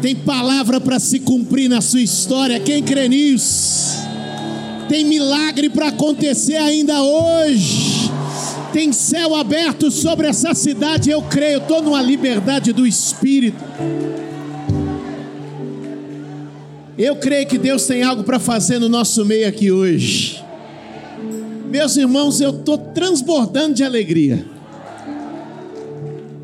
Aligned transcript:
Tem 0.00 0.16
palavra 0.16 0.80
para 0.80 0.98
se 0.98 1.20
cumprir 1.20 1.68
na 1.68 1.80
sua 1.80 2.00
história. 2.00 2.58
Quem 2.58 2.82
crê 2.82 3.08
nisso? 3.08 3.98
Tem 4.88 5.04
milagre 5.04 5.68
para 5.68 5.88
acontecer 5.88 6.56
ainda 6.56 7.02
hoje. 7.02 8.10
Tem 8.72 8.92
céu 8.92 9.34
aberto 9.34 9.90
sobre 9.90 10.26
essa 10.26 10.54
cidade. 10.54 11.10
Eu 11.10 11.22
creio. 11.22 11.58
Estou 11.58 11.82
numa 11.82 12.00
liberdade 12.00 12.72
do 12.72 12.86
Espírito. 12.86 13.62
Eu 16.96 17.16
creio 17.16 17.46
que 17.46 17.58
Deus 17.58 17.86
tem 17.86 18.02
algo 18.02 18.24
para 18.24 18.38
fazer 18.38 18.78
no 18.78 18.88
nosso 18.88 19.24
meio 19.24 19.46
aqui 19.46 19.70
hoje. 19.70 20.42
Meus 21.70 21.96
irmãos, 21.96 22.40
eu 22.40 22.50
estou 22.50 22.78
transbordando 22.78 23.74
de 23.74 23.84
alegria. 23.84 24.44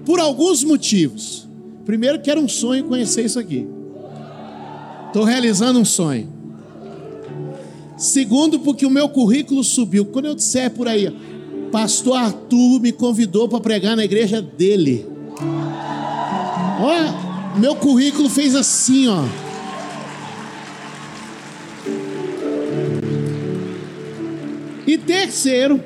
Por 0.05 0.21
alguns 0.21 0.65
motivos. 0.65 1.48
Primeiro, 1.89 2.21
que 2.21 2.31
era 2.31 2.39
um 2.39 2.47
sonho 2.47 2.85
conhecer 2.85 3.25
isso 3.25 3.39
aqui. 3.39 3.67
Estou 5.07 5.25
realizando 5.25 5.79
um 5.79 5.87
sonho. 5.87 6.29
Segundo, 7.97 8.61
porque 8.61 8.85
o 8.85 8.91
meu 8.91 9.09
currículo 9.09 9.65
subiu. 9.65 10.05
Quando 10.05 10.27
eu 10.27 10.35
disser 10.35 10.71
por 10.71 10.87
aí, 10.87 11.11
Pastor 11.73 12.19
Arthur 12.19 12.79
me 12.79 12.93
convidou 12.93 13.49
para 13.49 13.59
pregar 13.61 13.97
na 13.97 14.05
igreja 14.05 14.43
dele. 14.43 15.07
Olha, 16.79 17.57
meu 17.57 17.75
currículo 17.75 18.29
fez 18.29 18.55
assim, 18.55 19.09
ó. 19.09 19.25
E 24.87 24.99
terceiro, 24.99 25.83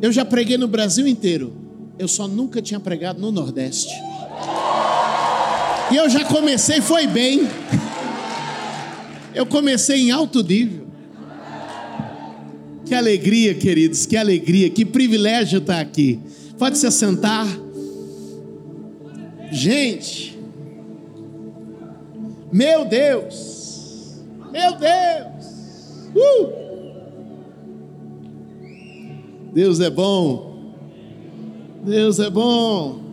eu 0.00 0.10
já 0.10 0.24
preguei 0.24 0.56
no 0.56 0.66
Brasil 0.66 1.06
inteiro. 1.06 1.52
Eu 1.98 2.08
só 2.08 2.26
nunca 2.26 2.62
tinha 2.62 2.80
pregado 2.80 3.20
no 3.20 3.30
Nordeste. 3.30 4.07
E 5.90 5.96
eu 5.96 6.08
já 6.08 6.24
comecei, 6.24 6.80
foi 6.80 7.06
bem. 7.06 7.48
Eu 9.34 9.46
comecei 9.46 10.02
em 10.02 10.10
alto 10.10 10.42
nível. 10.42 10.86
Que 12.84 12.94
alegria, 12.94 13.54
queridos, 13.54 14.06
que 14.06 14.16
alegria, 14.16 14.70
que 14.70 14.84
privilégio 14.84 15.58
estar 15.58 15.80
aqui. 15.80 16.18
Pode 16.58 16.78
se 16.78 16.86
assentar. 16.86 17.46
Gente, 19.50 20.38
meu 22.52 22.84
Deus, 22.84 24.22
meu 24.52 24.76
Deus, 24.76 26.10
uh! 26.14 26.68
Deus 29.52 29.80
é 29.80 29.90
bom. 29.90 30.74
Deus 31.84 32.18
é 32.20 32.28
bom. 32.28 33.07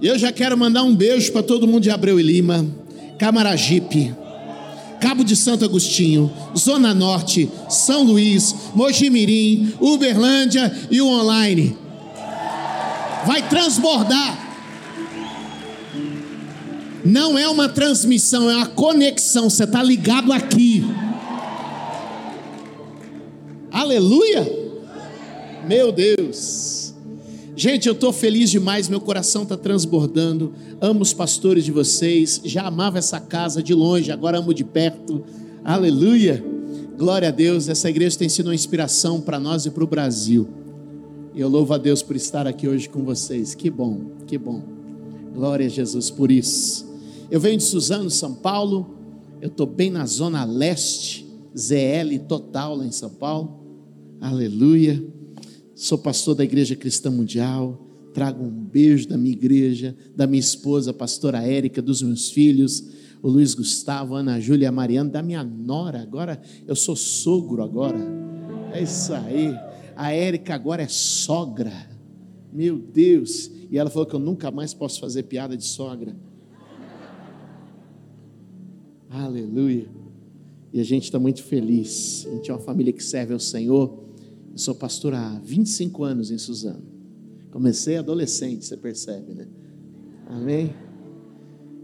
Eu 0.00 0.16
já 0.16 0.30
quero 0.30 0.56
mandar 0.56 0.84
um 0.84 0.94
beijo 0.94 1.32
para 1.32 1.42
todo 1.42 1.66
mundo 1.66 1.82
de 1.82 1.90
Abreu 1.90 2.20
e 2.20 2.22
Lima, 2.22 2.64
Camaragipe, 3.18 4.14
Cabo 5.00 5.24
de 5.24 5.34
Santo 5.34 5.64
Agostinho, 5.64 6.30
Zona 6.56 6.94
Norte, 6.94 7.50
São 7.68 8.04
Luís, 8.04 8.54
Mojimirim, 8.74 9.72
Uberlândia 9.80 10.72
e 10.90 11.00
o 11.00 11.06
online. 11.06 11.76
Vai 13.26 13.48
transbordar. 13.48 14.46
Não 17.04 17.38
é 17.38 17.48
uma 17.48 17.68
transmissão, 17.68 18.48
é 18.50 18.56
uma 18.56 18.66
conexão. 18.66 19.50
Você 19.50 19.64
está 19.64 19.82
ligado 19.82 20.32
aqui. 20.32 20.84
Aleluia. 23.72 24.46
Meu 25.66 25.90
Deus. 25.90 26.77
Gente, 27.58 27.88
eu 27.88 27.92
estou 27.92 28.12
feliz 28.12 28.52
demais, 28.52 28.88
meu 28.88 29.00
coração 29.00 29.42
está 29.42 29.56
transbordando. 29.56 30.52
Amo 30.80 31.02
os 31.02 31.12
pastores 31.12 31.64
de 31.64 31.72
vocês. 31.72 32.40
Já 32.44 32.68
amava 32.68 32.98
essa 32.98 33.18
casa 33.18 33.60
de 33.60 33.74
longe, 33.74 34.12
agora 34.12 34.38
amo 34.38 34.54
de 34.54 34.62
perto. 34.62 35.24
Aleluia. 35.64 36.40
Glória 36.96 37.26
a 37.26 37.32
Deus. 37.32 37.68
Essa 37.68 37.90
igreja 37.90 38.16
tem 38.16 38.28
sido 38.28 38.46
uma 38.46 38.54
inspiração 38.54 39.20
para 39.20 39.40
nós 39.40 39.66
e 39.66 39.72
para 39.72 39.82
o 39.82 39.88
Brasil. 39.88 40.48
Eu 41.34 41.48
louvo 41.48 41.74
a 41.74 41.78
Deus 41.78 42.00
por 42.00 42.14
estar 42.14 42.46
aqui 42.46 42.68
hoje 42.68 42.88
com 42.88 43.02
vocês. 43.02 43.56
Que 43.56 43.68
bom, 43.68 44.02
que 44.24 44.38
bom. 44.38 44.62
Glória 45.34 45.66
a 45.66 45.68
Jesus 45.68 46.12
por 46.12 46.30
isso. 46.30 46.86
Eu 47.28 47.40
venho 47.40 47.58
de 47.58 47.64
Suzano, 47.64 48.08
São 48.08 48.34
Paulo. 48.34 48.94
Eu 49.40 49.48
estou 49.48 49.66
bem 49.66 49.90
na 49.90 50.06
zona 50.06 50.44
leste, 50.44 51.28
ZL 51.58 52.20
total 52.28 52.76
lá 52.76 52.86
em 52.86 52.92
São 52.92 53.10
Paulo. 53.10 53.58
Aleluia. 54.20 55.17
Sou 55.78 55.96
pastor 55.96 56.34
da 56.34 56.42
Igreja 56.42 56.74
Cristã 56.74 57.08
Mundial. 57.08 57.80
Trago 58.12 58.42
um 58.42 58.50
beijo 58.50 59.08
da 59.08 59.16
minha 59.16 59.32
igreja, 59.32 59.96
da 60.16 60.26
minha 60.26 60.40
esposa, 60.40 60.90
a 60.90 60.92
pastora 60.92 61.40
Érica, 61.40 61.80
dos 61.80 62.02
meus 62.02 62.32
filhos, 62.32 62.84
o 63.22 63.28
Luiz 63.28 63.54
Gustavo, 63.54 64.16
Ana 64.16 64.40
Júlia, 64.40 64.70
a 64.70 64.72
Mariana, 64.72 65.08
da 65.08 65.22
minha 65.22 65.44
nora. 65.44 66.02
Agora 66.02 66.42
eu 66.66 66.74
sou 66.74 66.96
sogro 66.96 67.62
agora. 67.62 68.00
É 68.72 68.82
isso 68.82 69.14
aí. 69.14 69.56
A 69.94 70.10
Érica 70.10 70.52
agora 70.52 70.82
é 70.82 70.88
sogra. 70.88 71.88
Meu 72.52 72.76
Deus. 72.76 73.48
E 73.70 73.78
ela 73.78 73.88
falou 73.88 74.04
que 74.04 74.16
eu 74.16 74.20
nunca 74.20 74.50
mais 74.50 74.74
posso 74.74 74.98
fazer 74.98 75.22
piada 75.22 75.56
de 75.56 75.64
sogra. 75.64 76.16
Aleluia. 79.08 79.88
E 80.72 80.80
a 80.80 80.84
gente 80.84 81.04
está 81.04 81.20
muito 81.20 81.44
feliz. 81.44 82.26
A 82.28 82.34
gente 82.34 82.50
é 82.50 82.54
uma 82.54 82.60
família 82.60 82.92
que 82.92 83.04
serve 83.04 83.32
ao 83.32 83.38
Senhor. 83.38 84.07
Sou 84.58 84.74
pastor 84.74 85.14
há 85.14 85.40
25 85.44 86.02
anos 86.02 86.32
em 86.32 86.36
Suzano. 86.36 86.82
Comecei 87.52 87.96
adolescente, 87.96 88.64
você 88.64 88.76
percebe, 88.76 89.32
né? 89.32 89.46
Amém? 90.26 90.74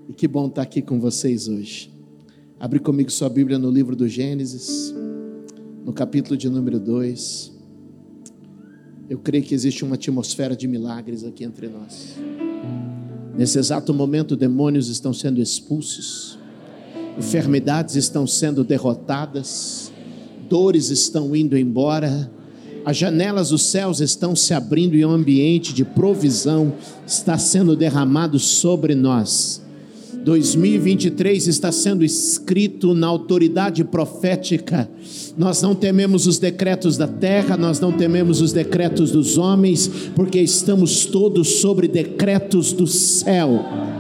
E 0.09 0.13
que 0.13 0.27
bom 0.27 0.49
estar 0.49 0.63
aqui 0.63 0.83
com 0.83 0.99
vocês 0.99 1.47
hoje. 1.47 1.95
Abre 2.59 2.81
comigo 2.81 3.13
sua 3.13 3.29
Bíblia 3.29 3.61
no 3.61 3.71
livro 3.71 3.95
do 3.95 4.09
Gênesis, 4.09 4.93
no 5.85 5.93
capítulo 5.93 6.37
de 6.37 6.49
número 6.49 6.81
2. 6.81 7.53
Eu 9.09 9.21
creio 9.21 9.45
que 9.45 9.55
existe 9.55 9.85
uma 9.85 9.95
atmosfera 9.95 10.57
de 10.57 10.67
milagres 10.67 11.23
aqui 11.23 11.45
entre 11.45 11.69
nós. 11.69 12.17
Nesse 13.39 13.57
exato 13.57 13.95
momento, 13.95 14.35
demônios 14.35 14.89
estão 14.89 15.15
sendo 15.15 15.41
expulsos, 15.41 16.41
enfermidades 17.17 17.95
estão 17.95 18.27
sendo 18.27 18.65
derrotadas, 18.65 19.93
dores 20.49 20.91
estão 20.91 21.37
indo 21.37 21.57
embora 21.57 22.35
as 22.85 22.97
janelas 22.97 23.49
dos 23.51 23.63
céus 23.63 24.01
estão 24.01 24.37
se 24.37 24.53
abrindo 24.53 24.95
e 24.97 25.05
um 25.05 25.11
ambiente 25.11 25.73
de 25.73 25.85
provisão 25.85 26.75
está 27.07 27.39
sendo 27.39 27.75
derramado 27.75 28.39
sobre 28.39 28.95
nós. 28.95 29.63
2023 30.25 31.47
está 31.47 31.71
sendo 31.71 32.03
escrito 32.03 32.95
na 32.95 33.07
autoridade 33.07 33.85
profética. 33.85 34.89
Nós 35.37 35.61
não 35.61 35.75
tememos 35.75 36.27
os 36.27 36.39
decretos 36.39 36.97
da 36.97 37.07
terra, 37.07 37.57
nós 37.57 37.79
não 37.79 37.93
tememos 37.93 38.41
os 38.41 38.53
decretos 38.53 39.11
dos 39.11 39.37
homens, 39.37 39.87
porque 40.15 40.41
estamos 40.41 41.05
todos 41.05 41.61
sobre 41.61 41.87
decretos 41.87 42.73
do 42.73 42.87
céu. 42.87 43.94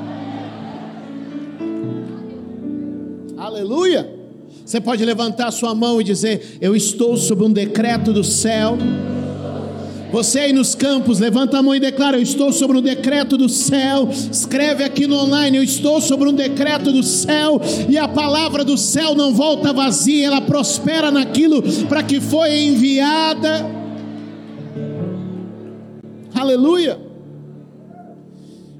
Você 4.64 4.80
pode 4.80 5.04
levantar 5.04 5.50
sua 5.50 5.74
mão 5.74 6.00
e 6.00 6.04
dizer: 6.04 6.56
Eu 6.60 6.74
estou 6.74 7.16
sob 7.16 7.44
um 7.44 7.52
decreto 7.52 8.12
do 8.12 8.24
céu. 8.24 8.78
Você 10.10 10.38
aí 10.38 10.52
nos 10.52 10.74
campos, 10.74 11.18
levanta 11.18 11.58
a 11.58 11.62
mão 11.62 11.74
e 11.74 11.80
declara: 11.80 12.16
Eu 12.16 12.22
estou 12.22 12.50
sobre 12.50 12.78
um 12.78 12.80
decreto 12.80 13.36
do 13.36 13.46
céu. 13.48 14.08
Escreve 14.10 14.82
aqui 14.82 15.06
no 15.06 15.16
online: 15.16 15.58
Eu 15.58 15.62
estou 15.62 16.00
sobre 16.00 16.30
um 16.30 16.32
decreto 16.32 16.92
do 16.92 17.02
céu. 17.02 17.60
E 17.90 17.98
a 17.98 18.08
palavra 18.08 18.64
do 18.64 18.78
céu 18.78 19.14
não 19.14 19.34
volta 19.34 19.70
vazia, 19.70 20.28
ela 20.28 20.40
prospera 20.40 21.10
naquilo 21.10 21.62
para 21.86 22.02
que 22.02 22.18
foi 22.18 22.56
enviada. 22.62 23.66
Aleluia. 26.34 26.98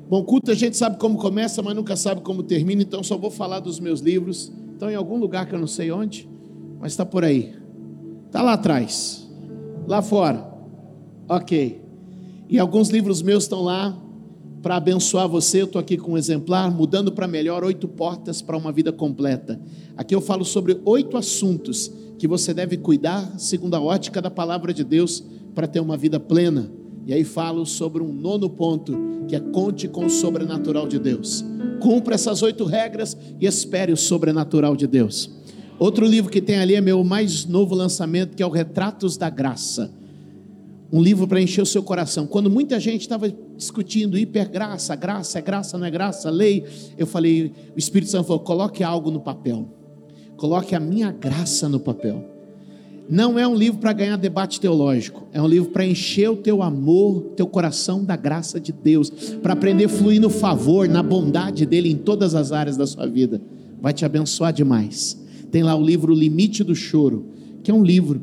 Bom, 0.09 0.23
culto 0.23 0.51
a 0.51 0.55
gente 0.55 0.77
sabe 0.79 0.99
como 0.99 1.19
começa, 1.19 1.63
mas 1.63 1.75
nunca 1.75 1.95
sabe 1.95 2.23
como 2.23 2.43
termina, 2.43 2.83
então 2.83 3.03
só 3.03 3.17
vou 3.17 3.31
falar 3.31 3.61
dos 3.61 3.81
meus 3.81 4.01
livros 4.01 4.53
estão 4.75 4.91
em 4.91 4.95
algum 4.95 5.17
lugar 5.17 5.47
que 5.47 5.55
eu 5.55 5.59
não 5.59 5.67
sei 5.67 5.91
onde, 5.91 6.29
mas 6.79 6.93
está 6.93 7.07
por 7.07 7.25
aí. 7.25 7.55
Está 8.27 8.43
lá 8.43 8.53
atrás, 8.53 9.29
lá 9.87 10.03
fora. 10.03 10.53
Ok. 11.29 11.81
E 12.49 12.59
alguns 12.59 12.91
livros 12.91 13.23
meus 13.23 13.45
estão 13.45 13.63
lá 13.63 13.97
para 14.61 14.77
abençoar 14.77 15.29
você. 15.29 15.63
Eu 15.63 15.67
estou 15.67 15.81
aqui 15.81 15.97
com 15.97 16.13
um 16.13 16.19
exemplar, 16.19 16.71
mudando 16.71 17.13
para 17.13 17.27
melhor, 17.27 17.65
oito 17.65 17.89
portas 17.89 18.43
para 18.43 18.57
uma 18.57 18.73
vida 18.73 18.93
completa. 18.93 19.61
Aqui 19.97 20.15
eu 20.15 20.21
falo 20.21 20.45
sobre 20.45 20.81
oito 20.85 21.17
assuntos 21.17 21.91
que 22.19 22.29
você 22.29 22.53
deve 22.53 22.77
cuidar, 22.77 23.39
segundo 23.39 23.75
a 23.75 23.81
ótica 23.81 24.21
da 24.21 24.31
palavra 24.31 24.73
de 24.73 24.85
Deus, 24.85 25.25
para 25.55 25.67
ter 25.67 25.81
uma 25.81 25.97
vida 25.97 26.19
plena. 26.19 26.71
E 27.07 27.13
aí 27.13 27.23
falo 27.23 27.67
sobre 27.67 28.03
um 28.03 28.13
nono 28.13 28.49
ponto, 28.49 28.97
que 29.29 29.37
é 29.37 29.41
conte 29.41 29.87
com 29.89 30.07
o 30.07 30.11
sobrenatural 30.11 30.89
de 30.89 30.99
Deus. 30.99 31.45
Cumpra 31.81 32.15
essas 32.15 32.43
oito 32.43 32.65
regras 32.65 33.17
e 33.39 33.47
espere 33.47 33.93
o 33.93 33.97
sobrenatural 33.97 34.75
de 34.75 34.87
Deus. 34.87 35.31
Outro 35.79 36.07
livro 36.07 36.31
que 36.31 36.41
tem 36.41 36.57
ali 36.57 36.75
é 36.75 36.81
meu 36.81 37.03
mais 37.05 37.45
novo 37.45 37.75
lançamento, 37.75 38.37
que 38.37 38.43
é 38.43 38.47
o 38.47 38.51
Retratos 38.51 39.17
da 39.17 39.29
Graça. 39.29 39.93
um 40.93 41.03
livro 41.03 41.27
para 41.27 41.41
encher 41.41 41.61
o 41.61 41.67
seu 41.67 41.83
coração. 41.83 42.25
Quando 42.25 42.49
muita 42.49 42.79
gente 42.79 43.01
estava 43.01 43.29
discutindo 43.57 44.17
hipergraça, 44.17 44.95
graça, 44.95 45.41
é 45.41 45.43
graça, 45.43 45.77
não 45.77 45.87
é 45.87 45.91
graça, 45.91 46.31
lei, 46.31 46.65
eu 46.97 47.07
falei, 47.07 47.53
o 47.75 47.79
Espírito 47.79 48.13
Santo 48.13 48.29
falou: 48.29 48.41
coloque 48.43 48.85
algo 48.85 49.11
no 49.11 49.21
papel, 49.21 49.69
coloque 50.37 50.75
a 50.75 50.81
minha 50.81 51.11
graça 51.11 51.69
no 51.69 51.81
papel. 51.81 52.34
Não 53.09 53.39
é 53.39 53.47
um 53.47 53.55
livro 53.55 53.81
para 53.81 53.93
ganhar 53.93 54.17
debate 54.17 54.59
teológico, 54.59 55.29
é 55.31 55.41
um 55.41 55.47
livro 55.47 55.71
para 55.71 55.85
encher 55.85 56.31
o 56.31 56.37
teu 56.37 56.63
amor, 56.63 57.33
teu 57.37 57.47
coração 57.47 58.03
da 58.03 58.17
graça 58.17 58.59
de 58.59 58.73
Deus, 58.73 59.11
para 59.43 59.53
aprender 59.53 59.85
a 59.85 59.89
fluir 59.89 60.21
no 60.21 60.31
favor, 60.31 60.89
na 60.89 61.03
bondade 61.03 61.67
dele 61.67 61.91
em 61.91 61.97
todas 61.97 62.35
as 62.35 62.51
áreas 62.51 62.77
da 62.77 62.87
sua 62.87 63.07
vida. 63.07 63.43
Vai 63.81 63.93
te 63.93 64.07
abençoar 64.07 64.53
demais. 64.53 65.23
Tem 65.51 65.63
lá 65.63 65.75
o 65.77 65.85
livro 65.85 66.15
Limite 66.15 66.65
do 66.65 66.75
Choro, 66.75 67.27
que 67.63 67.71
é 67.71 67.75
um 67.75 67.85
livro 67.85 68.23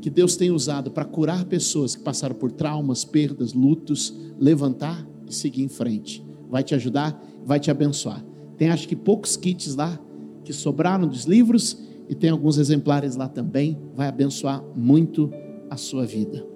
que 0.00 0.08
Deus 0.08 0.36
tem 0.36 0.50
usado 0.50 0.90
para 0.90 1.04
curar 1.04 1.44
pessoas 1.44 1.94
que 1.94 2.02
passaram 2.02 2.34
por 2.34 2.50
traumas, 2.50 3.04
perdas, 3.04 3.52
lutos, 3.52 4.14
levantar 4.38 5.06
e 5.28 5.34
seguir 5.34 5.62
em 5.62 5.68
frente. 5.68 6.24
Vai 6.50 6.62
te 6.62 6.74
ajudar, 6.74 7.22
vai 7.44 7.60
te 7.60 7.70
abençoar. 7.70 8.24
Tem 8.56 8.70
acho 8.70 8.88
que 8.88 8.96
poucos 8.96 9.36
kits 9.36 9.74
lá 9.74 9.98
que 10.44 10.52
sobraram 10.52 11.06
dos 11.06 11.24
livros 11.24 11.78
e 12.08 12.14
tem 12.14 12.30
alguns 12.30 12.58
exemplares 12.58 13.16
lá 13.16 13.28
também. 13.28 13.78
Vai 13.94 14.08
abençoar 14.08 14.62
muito 14.74 15.30
a 15.70 15.76
sua 15.76 16.04
vida. 16.04 16.46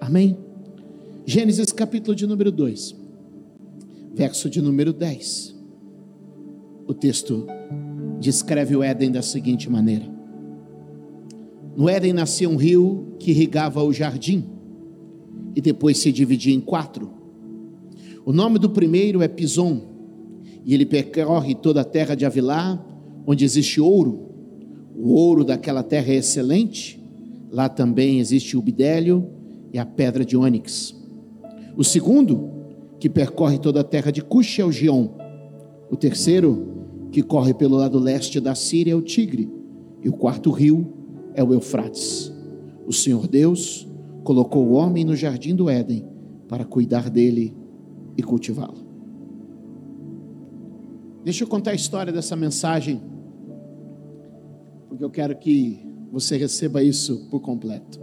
Amém? 0.00 0.36
Gênesis 1.24 1.72
capítulo 1.72 2.14
de 2.16 2.26
número 2.26 2.50
2, 2.50 2.96
verso 4.14 4.50
de 4.50 4.60
número 4.60 4.92
10. 4.92 5.54
O 6.86 6.94
texto 6.94 7.46
descreve 8.20 8.76
o 8.76 8.82
Éden 8.82 9.12
da 9.12 9.22
seguinte 9.22 9.70
maneira: 9.70 10.04
No 11.76 11.88
Éden 11.88 12.12
nascia 12.12 12.48
um 12.48 12.56
rio 12.56 13.14
que 13.18 13.30
irrigava 13.30 13.82
o 13.82 13.92
jardim 13.92 14.44
e 15.54 15.60
depois 15.60 15.98
se 15.98 16.10
dividia 16.10 16.54
em 16.54 16.60
quatro. 16.60 17.10
O 18.24 18.32
nome 18.32 18.58
do 18.58 18.70
primeiro 18.70 19.22
é 19.22 19.28
Pison, 19.28 19.82
e 20.64 20.74
ele 20.74 20.86
percorre 20.86 21.54
toda 21.54 21.80
a 21.80 21.84
terra 21.84 22.14
de 22.14 22.24
Avilá, 22.24 22.84
onde 23.26 23.44
existe 23.44 23.80
ouro 23.80 24.31
o 24.96 25.12
ouro 25.12 25.44
daquela 25.44 25.82
terra 25.82 26.12
é 26.12 26.16
excelente, 26.16 27.02
lá 27.50 27.68
também 27.68 28.18
existe 28.18 28.56
o 28.56 28.62
bidélio 28.62 29.28
e 29.72 29.78
a 29.78 29.86
pedra 29.86 30.24
de 30.24 30.36
ônix. 30.36 30.94
O 31.76 31.82
segundo, 31.82 32.50
que 32.98 33.08
percorre 33.08 33.58
toda 33.58 33.80
a 33.80 33.84
terra 33.84 34.10
de 34.10 34.22
Cush, 34.22 34.58
é 34.58 34.64
o 34.64 34.70
Gion. 34.70 35.08
O 35.90 35.96
terceiro, 35.96 37.08
que 37.10 37.22
corre 37.22 37.54
pelo 37.54 37.76
lado 37.76 37.98
leste 37.98 38.40
da 38.40 38.54
Síria, 38.54 38.92
é 38.92 38.94
o 38.94 39.02
Tigre. 39.02 39.50
E 40.02 40.08
o 40.08 40.12
quarto 40.12 40.50
rio 40.50 40.92
é 41.34 41.42
o 41.42 41.52
Eufrates. 41.52 42.32
O 42.86 42.92
Senhor 42.92 43.26
Deus 43.26 43.88
colocou 44.24 44.66
o 44.66 44.72
homem 44.72 45.04
no 45.04 45.16
jardim 45.16 45.54
do 45.54 45.70
Éden 45.70 46.06
para 46.48 46.64
cuidar 46.64 47.08
dele 47.08 47.56
e 48.16 48.22
cultivá-lo. 48.22 48.82
Deixa 51.24 51.44
eu 51.44 51.48
contar 51.48 51.70
a 51.70 51.74
história 51.74 52.12
dessa 52.12 52.36
mensagem 52.36 53.00
porque 55.02 55.04
eu 55.04 55.10
quero 55.10 55.36
que 55.36 55.80
você 56.12 56.36
receba 56.36 56.82
isso 56.82 57.26
por 57.28 57.40
completo. 57.40 57.98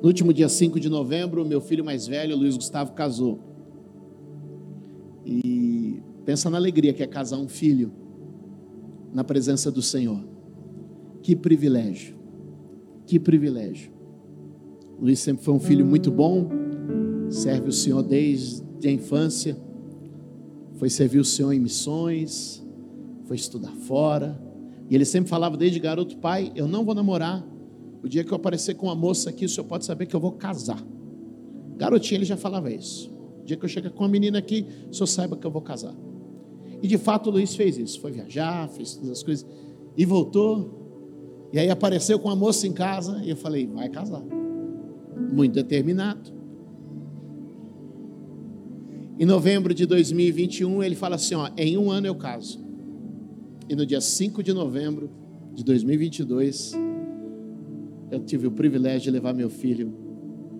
No 0.00 0.08
último 0.08 0.32
dia 0.32 0.48
5 0.48 0.80
de 0.80 0.88
novembro, 0.88 1.44
meu 1.44 1.60
filho 1.60 1.84
mais 1.84 2.06
velho, 2.06 2.34
Luiz 2.34 2.56
Gustavo, 2.56 2.92
casou. 2.92 3.38
E 5.26 6.00
pensa 6.24 6.48
na 6.48 6.56
alegria 6.56 6.94
que 6.94 7.02
é 7.02 7.06
casar 7.06 7.36
um 7.36 7.48
filho 7.48 7.92
na 9.12 9.22
presença 9.22 9.70
do 9.70 9.82
Senhor. 9.82 10.24
Que 11.22 11.36
privilégio. 11.36 12.16
Que 13.06 13.18
privilégio. 13.18 13.92
Luiz 14.98 15.18
sempre 15.18 15.44
foi 15.44 15.54
um 15.54 15.60
filho 15.60 15.84
muito 15.84 16.10
bom, 16.10 16.48
serve 17.28 17.68
o 17.68 17.72
Senhor 17.72 18.02
desde 18.02 18.88
a 18.88 18.90
infância, 18.90 19.56
foi 20.76 20.88
servir 20.88 21.18
o 21.18 21.24
Senhor 21.24 21.52
em 21.52 21.60
missões, 21.60 22.64
foi 23.26 23.36
estudar 23.36 23.72
fora, 23.72 24.47
e 24.90 24.94
ele 24.94 25.04
sempre 25.04 25.28
falava 25.28 25.56
desde 25.56 25.78
garoto, 25.78 26.16
pai, 26.16 26.50
eu 26.54 26.66
não 26.66 26.84
vou 26.84 26.94
namorar. 26.94 27.46
O 28.02 28.08
dia 28.08 28.24
que 28.24 28.32
eu 28.32 28.36
aparecer 28.36 28.74
com 28.74 28.86
uma 28.86 28.94
moça 28.94 29.30
aqui, 29.30 29.44
o 29.44 29.48
senhor 29.48 29.66
pode 29.66 29.84
saber 29.84 30.06
que 30.06 30.14
eu 30.14 30.20
vou 30.20 30.32
casar. 30.32 30.82
Garotinho, 31.76 32.18
ele 32.18 32.24
já 32.24 32.36
falava 32.36 32.70
isso. 32.70 33.10
O 33.42 33.44
dia 33.44 33.56
que 33.56 33.64
eu 33.64 33.68
chegar 33.68 33.90
com 33.90 34.02
uma 34.02 34.08
menina 34.08 34.38
aqui, 34.38 34.66
o 34.90 34.94
senhor 34.94 35.06
saiba 35.06 35.36
que 35.36 35.46
eu 35.46 35.50
vou 35.50 35.62
casar. 35.62 35.94
E 36.82 36.86
de 36.86 36.96
fato 36.96 37.28
o 37.28 37.32
Luiz 37.32 37.54
fez 37.54 37.76
isso. 37.76 38.00
Foi 38.00 38.10
viajar, 38.12 38.68
fez 38.68 38.94
todas 38.94 39.10
as 39.10 39.22
coisas. 39.22 39.46
E 39.96 40.04
voltou. 40.04 41.48
E 41.52 41.58
aí 41.58 41.68
apareceu 41.70 42.18
com 42.18 42.28
uma 42.28 42.36
moça 42.36 42.66
em 42.66 42.72
casa. 42.72 43.20
E 43.24 43.30
eu 43.30 43.36
falei, 43.36 43.66
vai 43.66 43.88
casar. 43.88 44.22
Muito 45.32 45.54
determinado. 45.54 46.32
Em 49.18 49.26
novembro 49.26 49.74
de 49.74 49.84
2021, 49.84 50.82
ele 50.82 50.94
fala 50.94 51.16
assim: 51.16 51.34
ó, 51.34 51.50
em 51.56 51.76
um 51.76 51.90
ano 51.90 52.06
eu 52.06 52.14
caso. 52.14 52.67
E 53.68 53.76
no 53.76 53.84
dia 53.84 54.00
5 54.00 54.42
de 54.42 54.52
novembro 54.52 55.10
de 55.54 55.62
2022, 55.62 56.72
eu 58.10 58.20
tive 58.20 58.46
o 58.46 58.50
privilégio 58.50 59.02
de 59.02 59.10
levar 59.10 59.34
meu 59.34 59.50
filho 59.50 59.92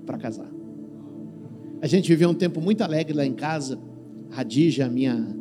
para 0.04 0.18
casar. 0.18 0.50
A 1.80 1.86
gente 1.86 2.08
viveu 2.08 2.28
um 2.28 2.34
tempo 2.34 2.60
muito 2.60 2.82
alegre 2.82 3.16
lá 3.16 3.24
em 3.24 3.32
casa. 3.32 3.78
Radija, 4.30 4.84
a 4.84 4.90
minha 4.90 5.34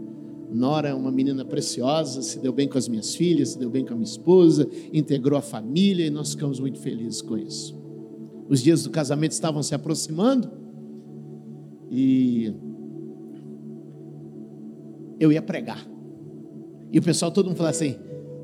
nora, 0.49 0.95
uma 0.95 1.11
menina 1.11 1.43
preciosa, 1.43 2.21
se 2.21 2.39
deu 2.39 2.53
bem 2.53 2.69
com 2.69 2.77
as 2.77 2.87
minhas 2.87 3.15
filhas, 3.15 3.49
se 3.49 3.59
deu 3.59 3.69
bem 3.69 3.83
com 3.83 3.93
a 3.93 3.97
minha 3.97 4.07
esposa, 4.07 4.65
integrou 4.93 5.37
a 5.37 5.41
família 5.41 6.05
e 6.05 6.09
nós 6.09 6.31
ficamos 6.31 6.59
muito 6.59 6.79
felizes 6.79 7.21
com 7.21 7.37
isso. 7.37 7.77
Os 8.47 8.61
dias 8.61 8.83
do 8.83 8.89
casamento 8.89 9.33
estavam 9.33 9.61
se 9.61 9.75
aproximando 9.75 10.49
e 11.91 12.53
eu 15.19 15.33
ia 15.33 15.41
pregar. 15.41 15.96
E 16.91 16.99
o 16.99 17.01
pessoal, 17.01 17.31
todo 17.31 17.47
mundo 17.47 17.57
falava 17.57 17.75
assim: 17.75 17.95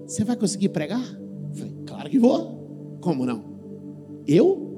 Você 0.06 0.24
vai 0.24 0.36
conseguir 0.36 0.69
pregar? 0.69 1.01
Eu 1.01 1.56
falei: 1.56 1.74
Claro 1.86 2.10
que 2.10 2.19
vou. 2.19 2.98
Como 3.01 3.25
não? 3.25 3.44
Eu? 4.28 4.72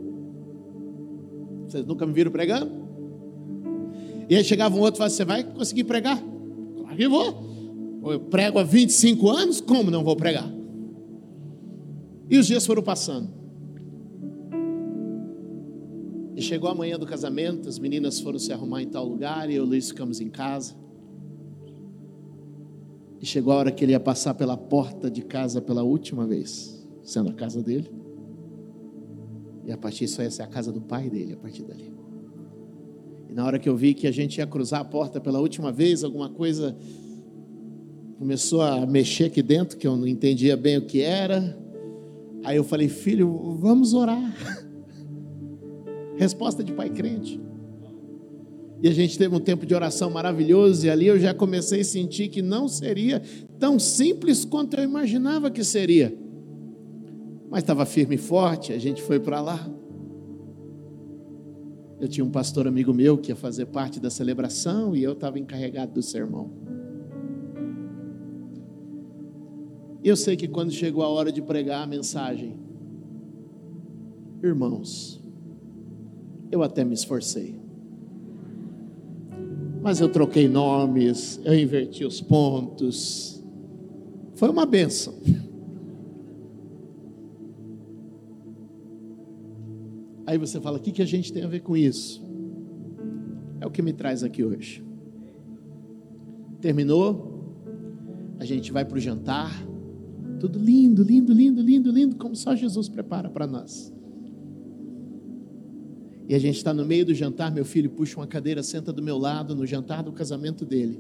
Vocês 1.68 1.86
nunca 1.86 2.06
me 2.06 2.14
viram 2.14 2.32
pregando? 2.32 2.72
E 4.30 4.36
aí 4.36 4.44
chegava 4.44 4.76
um 4.76 4.80
outro 4.80 4.96
e 4.96 4.98
falava: 5.00 5.14
Você 5.14 5.26
vai 5.26 5.44
conseguir 5.44 5.84
pregar? 5.84 6.22
Claro 6.78 6.96
que 6.96 7.08
vou. 7.08 7.46
Eu 8.06 8.20
prego 8.20 8.60
há 8.60 8.64
25 8.64 9.30
anos, 9.30 9.60
como 9.60 9.90
não 9.90 10.04
vou 10.04 10.16
pregar? 10.16 10.48
E 12.30 12.38
os 12.38 12.46
dias 12.48 12.66
foram 12.66 12.84
passando. 12.84 13.30
E 16.36 16.42
chegou 16.42 16.70
a 16.70 16.76
manhã 16.76 17.00
do 17.00 17.06
casamento, 17.06 17.70
as 17.70 17.80
meninas 17.80 18.20
foram 18.20 18.38
se 18.38 18.52
arrumar 18.52 18.82
em 18.82 18.88
tal 18.88 19.08
lugar 19.08 19.50
e 19.50 19.56
eu 19.56 19.64
e 19.64 19.68
Luiz 19.68 19.88
ficamos 19.90 20.20
em 20.20 20.30
casa. 20.30 20.76
E 23.26 23.28
chegou 23.28 23.54
a 23.54 23.56
hora 23.56 23.72
que 23.72 23.84
ele 23.84 23.94
ia 23.94 24.00
passar 24.00 24.36
pela 24.36 24.56
porta 24.56 25.10
de 25.10 25.24
casa 25.24 25.60
pela 25.60 25.82
última 25.82 26.28
vez, 26.28 26.88
sendo 27.02 27.32
a 27.32 27.34
casa 27.34 27.60
dele. 27.60 27.90
E 29.66 29.72
a 29.72 29.78
partir 29.80 30.06
disso 30.06 30.22
ia 30.22 30.30
ser 30.30 30.44
a 30.44 30.48
casa 30.48 30.72
do 30.72 30.80
pai 30.80 31.10
dele, 31.10 31.34
a 31.34 31.38
partir 31.38 31.64
dali. 31.64 31.92
E 33.28 33.34
na 33.34 33.44
hora 33.44 33.58
que 33.58 33.68
eu 33.68 33.76
vi 33.76 33.96
que 33.96 34.06
a 34.06 34.12
gente 34.12 34.38
ia 34.38 34.46
cruzar 34.46 34.82
a 34.82 34.86
porta 34.86 35.20
pela 35.20 35.40
última 35.40 35.72
vez, 35.72 36.04
alguma 36.04 36.30
coisa 36.30 36.78
começou 38.20 38.62
a 38.62 38.86
mexer 38.86 39.24
aqui 39.24 39.42
dentro, 39.42 39.76
que 39.76 39.88
eu 39.88 39.98
não 39.98 40.06
entendia 40.06 40.56
bem 40.56 40.78
o 40.78 40.86
que 40.86 41.02
era. 41.02 41.58
Aí 42.44 42.58
eu 42.58 42.64
falei, 42.64 42.88
filho, 42.88 43.58
vamos 43.58 43.96
orar. 43.96 44.36
Resposta 46.16 46.64
de 46.64 46.72
pai 46.74 46.92
crente. 46.92 47.42
E 48.86 48.88
a 48.88 48.92
gente 48.92 49.18
teve 49.18 49.36
um 49.36 49.40
tempo 49.40 49.66
de 49.66 49.74
oração 49.74 50.12
maravilhoso, 50.12 50.86
e 50.86 50.92
ali 50.92 51.08
eu 51.08 51.18
já 51.18 51.34
comecei 51.34 51.82
a 51.82 51.84
sentir 51.84 52.28
que 52.28 52.40
não 52.40 52.68
seria 52.68 53.20
tão 53.58 53.80
simples 53.80 54.46
quanto 54.46 54.78
eu 54.78 54.84
imaginava 54.84 55.50
que 55.50 55.64
seria. 55.64 56.16
Mas 57.50 57.64
estava 57.64 57.84
firme 57.84 58.14
e 58.14 58.20
forte, 58.20 58.74
a 58.74 58.78
gente 58.78 59.02
foi 59.02 59.20
para 59.20 59.42
lá. 59.42 59.68
Eu 62.00 62.08
tinha 62.08 62.24
um 62.24 62.30
pastor 62.30 62.68
amigo 62.68 62.94
meu 62.94 63.18
que 63.18 63.32
ia 63.32 63.36
fazer 63.36 63.66
parte 63.66 64.00
da 64.00 64.12
celebração 64.12 64.96
e 64.96 65.02
eu 65.02 65.14
estava 65.14 65.40
encarregado 65.40 65.94
do 65.94 66.04
sermão. 66.04 66.52
Eu 70.04 70.16
sei 70.16 70.38
que 70.38 70.48
quando 70.48 70.70
chegou 70.70 71.02
a 71.02 71.10
hora 71.10 71.32
de 71.32 71.42
pregar 71.42 71.82
a 71.82 71.88
mensagem, 71.88 72.56
irmãos, 74.44 75.20
eu 76.52 76.62
até 76.62 76.86
me 76.86 76.94
esforcei 76.94 77.65
mas 79.86 80.02
eu 80.02 80.10
troquei 80.10 80.48
nomes, 80.48 81.40
eu 81.46 81.54
inverti 81.54 82.04
os 82.04 82.20
pontos. 82.20 83.40
Foi 84.34 84.50
uma 84.50 84.66
benção. 84.66 85.14
Aí 90.26 90.40
você 90.40 90.60
fala: 90.60 90.80
o 90.80 90.82
que, 90.82 90.92
que 90.92 91.04
a 91.04 91.06
gente 91.06 91.32
tem 91.32 91.44
a 91.44 91.48
ver 91.48 91.60
com 91.60 91.78
isso? 91.78 92.26
É 93.62 93.68
o 93.68 93.70
que 93.70 93.84
me 93.84 93.94
traz 93.94 94.24
aqui 94.24 94.44
hoje. 94.44 94.84
Terminou, 96.60 97.54
a 98.40 98.44
gente 98.44 98.72
vai 98.72 98.84
para 98.84 98.98
o 98.98 99.00
jantar, 99.00 99.54
tudo 100.40 100.58
lindo, 100.58 101.04
lindo, 101.04 101.32
lindo, 101.32 101.62
lindo, 101.62 101.92
lindo, 101.92 102.16
como 102.16 102.36
só 102.36 102.56
Jesus 102.56 102.90
prepara 102.90 103.30
para 103.30 103.46
nós. 103.46 103.95
E 106.28 106.34
a 106.34 106.40
gente 106.40 106.58
está 106.58 106.74
no 106.74 106.86
meio 106.86 107.06
do 107.06 107.14
jantar, 107.14 107.52
meu 107.52 107.66
filho 107.66 107.90
puxa 107.90 108.20
uma 108.20 108.26
cadeira, 108.26 108.64
senta 108.64 108.92
do 108.92 109.02
meu 109.02 109.18
lado, 109.18 109.56
no 109.56 109.66
jantar 109.66 110.04
do 110.04 110.12
casamento 110.12 110.66
dele. 110.66 111.00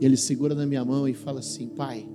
E 0.00 0.04
ele 0.04 0.16
segura 0.16 0.54
na 0.54 0.66
minha 0.66 0.84
mão 0.84 1.06
e 1.06 1.14
fala 1.14 1.38
assim: 1.38 1.68
Pai, 1.68 2.08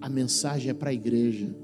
a 0.00 0.08
mensagem 0.08 0.70
é 0.70 0.74
para 0.74 0.90
a 0.90 0.92
igreja. 0.92 1.54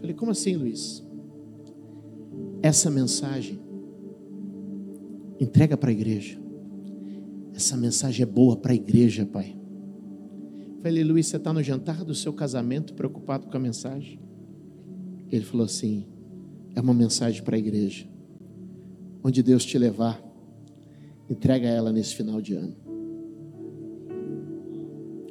Falei, 0.00 0.14
como 0.14 0.32
assim, 0.32 0.56
Luiz? 0.56 1.06
Essa 2.62 2.90
mensagem 2.90 3.60
entrega 5.38 5.76
para 5.76 5.90
a 5.90 5.92
igreja. 5.92 6.38
Essa 7.54 7.76
mensagem 7.76 8.22
é 8.22 8.26
boa 8.26 8.56
para 8.56 8.72
a 8.72 8.74
igreja, 8.74 9.24
pai. 9.26 9.59
Falei, 10.82 11.04
Luiz, 11.04 11.26
você 11.26 11.36
está 11.36 11.52
no 11.52 11.62
jantar 11.62 12.04
do 12.04 12.14
seu 12.14 12.32
casamento 12.32 12.94
preocupado 12.94 13.46
com 13.46 13.56
a 13.56 13.60
mensagem? 13.60 14.18
Ele 15.30 15.44
falou 15.44 15.66
assim: 15.66 16.06
é 16.74 16.80
uma 16.80 16.94
mensagem 16.94 17.42
para 17.42 17.56
a 17.56 17.58
igreja. 17.58 18.08
Onde 19.22 19.42
Deus 19.42 19.64
te 19.64 19.76
levar, 19.76 20.22
entrega 21.28 21.68
ela 21.68 21.92
nesse 21.92 22.14
final 22.14 22.40
de 22.40 22.54
ano. 22.54 22.74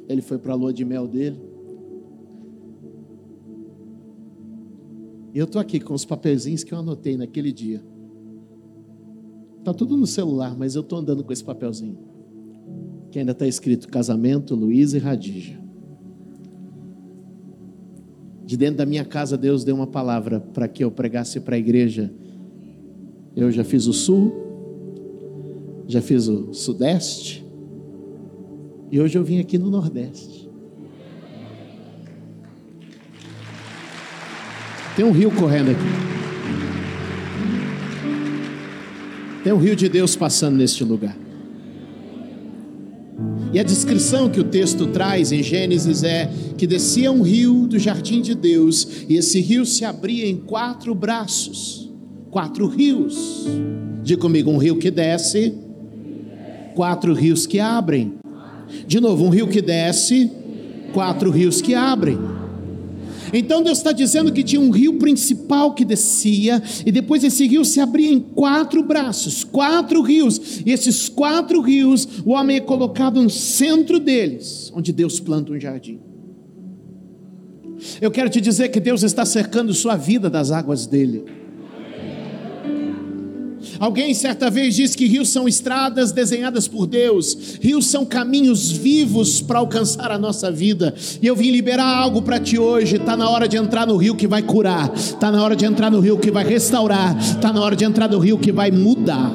Ele 0.08 0.22
foi 0.22 0.38
para 0.38 0.52
a 0.52 0.56
lua 0.56 0.72
de 0.72 0.84
mel 0.84 1.08
dele. 1.08 1.40
E 5.34 5.38
eu 5.38 5.44
estou 5.44 5.60
aqui 5.60 5.80
com 5.80 5.94
os 5.94 6.04
papelzinhos 6.04 6.62
que 6.62 6.72
eu 6.72 6.78
anotei 6.78 7.16
naquele 7.16 7.52
dia. 7.52 7.82
Está 9.58 9.74
tudo 9.74 9.96
no 9.96 10.06
celular, 10.06 10.56
mas 10.56 10.74
eu 10.76 10.82
estou 10.82 10.98
andando 10.98 11.22
com 11.24 11.32
esse 11.32 11.44
papelzinho. 11.44 11.98
Que 13.10 13.18
ainda 13.18 13.32
está 13.32 13.46
escrito 13.46 13.88
casamento 13.88 14.54
Luiz 14.54 14.92
e 14.94 14.98
Radija. 14.98 15.58
De 18.44 18.56
dentro 18.56 18.78
da 18.78 18.86
minha 18.86 19.04
casa, 19.04 19.36
Deus 19.36 19.62
deu 19.64 19.74
uma 19.74 19.86
palavra 19.86 20.40
para 20.40 20.66
que 20.66 20.82
eu 20.82 20.90
pregasse 20.90 21.38
para 21.40 21.56
a 21.56 21.58
igreja. 21.58 22.12
Eu 23.36 23.50
já 23.50 23.62
fiz 23.62 23.86
o 23.86 23.92
sul, 23.92 24.32
já 25.86 26.02
fiz 26.02 26.26
o 26.26 26.52
sudeste, 26.52 27.46
e 28.90 29.00
hoje 29.00 29.16
eu 29.16 29.22
vim 29.22 29.38
aqui 29.38 29.56
no 29.56 29.70
Nordeste. 29.70 30.50
Tem 34.96 35.04
um 35.04 35.12
rio 35.12 35.30
correndo 35.30 35.70
aqui. 35.70 35.80
Tem 39.44 39.52
um 39.52 39.58
rio 39.58 39.76
de 39.76 39.88
Deus 39.88 40.16
passando 40.16 40.56
neste 40.56 40.82
lugar. 40.82 41.16
E 43.52 43.58
a 43.58 43.64
descrição 43.64 44.28
que 44.28 44.38
o 44.38 44.44
texto 44.44 44.86
traz 44.86 45.32
em 45.32 45.42
Gênesis 45.42 46.04
é 46.04 46.30
que 46.56 46.66
descia 46.66 47.10
um 47.10 47.22
rio 47.22 47.66
do 47.66 47.78
jardim 47.78 48.20
de 48.20 48.34
Deus, 48.34 49.04
e 49.08 49.16
esse 49.16 49.40
rio 49.40 49.66
se 49.66 49.84
abria 49.84 50.26
em 50.26 50.36
quatro 50.36 50.94
braços, 50.94 51.90
quatro 52.30 52.68
rios. 52.68 53.46
Diga 54.04 54.20
comigo, 54.20 54.50
um 54.50 54.56
rio 54.56 54.76
que 54.78 54.90
desce, 54.90 55.54
quatro 56.74 57.12
rios 57.12 57.46
que 57.46 57.58
abrem. 57.58 58.14
De 58.86 59.00
novo, 59.00 59.24
um 59.24 59.30
rio 59.30 59.48
que 59.48 59.60
desce, 59.60 60.30
quatro 60.92 61.30
rios 61.30 61.60
que 61.60 61.74
abrem. 61.74 62.18
Então 63.32 63.62
Deus 63.62 63.78
está 63.78 63.92
dizendo 63.92 64.32
que 64.32 64.42
tinha 64.42 64.60
um 64.60 64.70
rio 64.70 64.94
principal 64.94 65.74
que 65.74 65.84
descia, 65.84 66.62
e 66.84 66.90
depois 66.90 67.22
esse 67.24 67.46
rio 67.46 67.64
se 67.64 67.80
abria 67.80 68.10
em 68.10 68.20
quatro 68.20 68.82
braços, 68.82 69.44
quatro 69.44 70.02
rios, 70.02 70.60
e 70.64 70.70
esses 70.72 71.08
quatro 71.08 71.60
rios, 71.60 72.06
o 72.24 72.32
homem 72.32 72.56
é 72.56 72.60
colocado 72.60 73.22
no 73.22 73.30
centro 73.30 73.98
deles, 74.00 74.72
onde 74.74 74.92
Deus 74.92 75.20
planta 75.20 75.52
um 75.52 75.60
jardim. 75.60 76.00
Eu 78.00 78.10
quero 78.10 78.28
te 78.28 78.40
dizer 78.40 78.68
que 78.68 78.80
Deus 78.80 79.02
está 79.02 79.24
cercando 79.24 79.72
sua 79.72 79.96
vida 79.96 80.28
das 80.28 80.50
águas 80.50 80.86
dele. 80.86 81.39
Alguém 83.80 84.12
certa 84.12 84.50
vez 84.50 84.76
disse 84.76 84.94
que 84.94 85.06
rios 85.06 85.30
são 85.30 85.48
estradas 85.48 86.12
desenhadas 86.12 86.68
por 86.68 86.86
Deus, 86.86 87.56
rios 87.62 87.86
são 87.86 88.04
caminhos 88.04 88.70
vivos 88.70 89.40
para 89.40 89.58
alcançar 89.58 90.12
a 90.12 90.18
nossa 90.18 90.50
vida. 90.52 90.94
E 91.22 91.26
eu 91.26 91.34
vim 91.34 91.50
liberar 91.50 91.86
algo 91.86 92.20
para 92.20 92.38
ti 92.38 92.58
hoje. 92.58 92.96
Está 92.96 93.16
na 93.16 93.30
hora 93.30 93.48
de 93.48 93.56
entrar 93.56 93.86
no 93.86 93.96
rio 93.96 94.14
que 94.14 94.26
vai 94.26 94.42
curar, 94.42 94.92
está 94.94 95.32
na 95.32 95.42
hora 95.42 95.56
de 95.56 95.64
entrar 95.64 95.90
no 95.90 95.98
rio 95.98 96.18
que 96.18 96.30
vai 96.30 96.44
restaurar, 96.44 97.18
está 97.18 97.54
na 97.54 97.62
hora 97.62 97.74
de 97.74 97.86
entrar 97.86 98.10
no 98.10 98.18
rio 98.18 98.36
que 98.36 98.52
vai 98.52 98.70
mudar. 98.70 99.32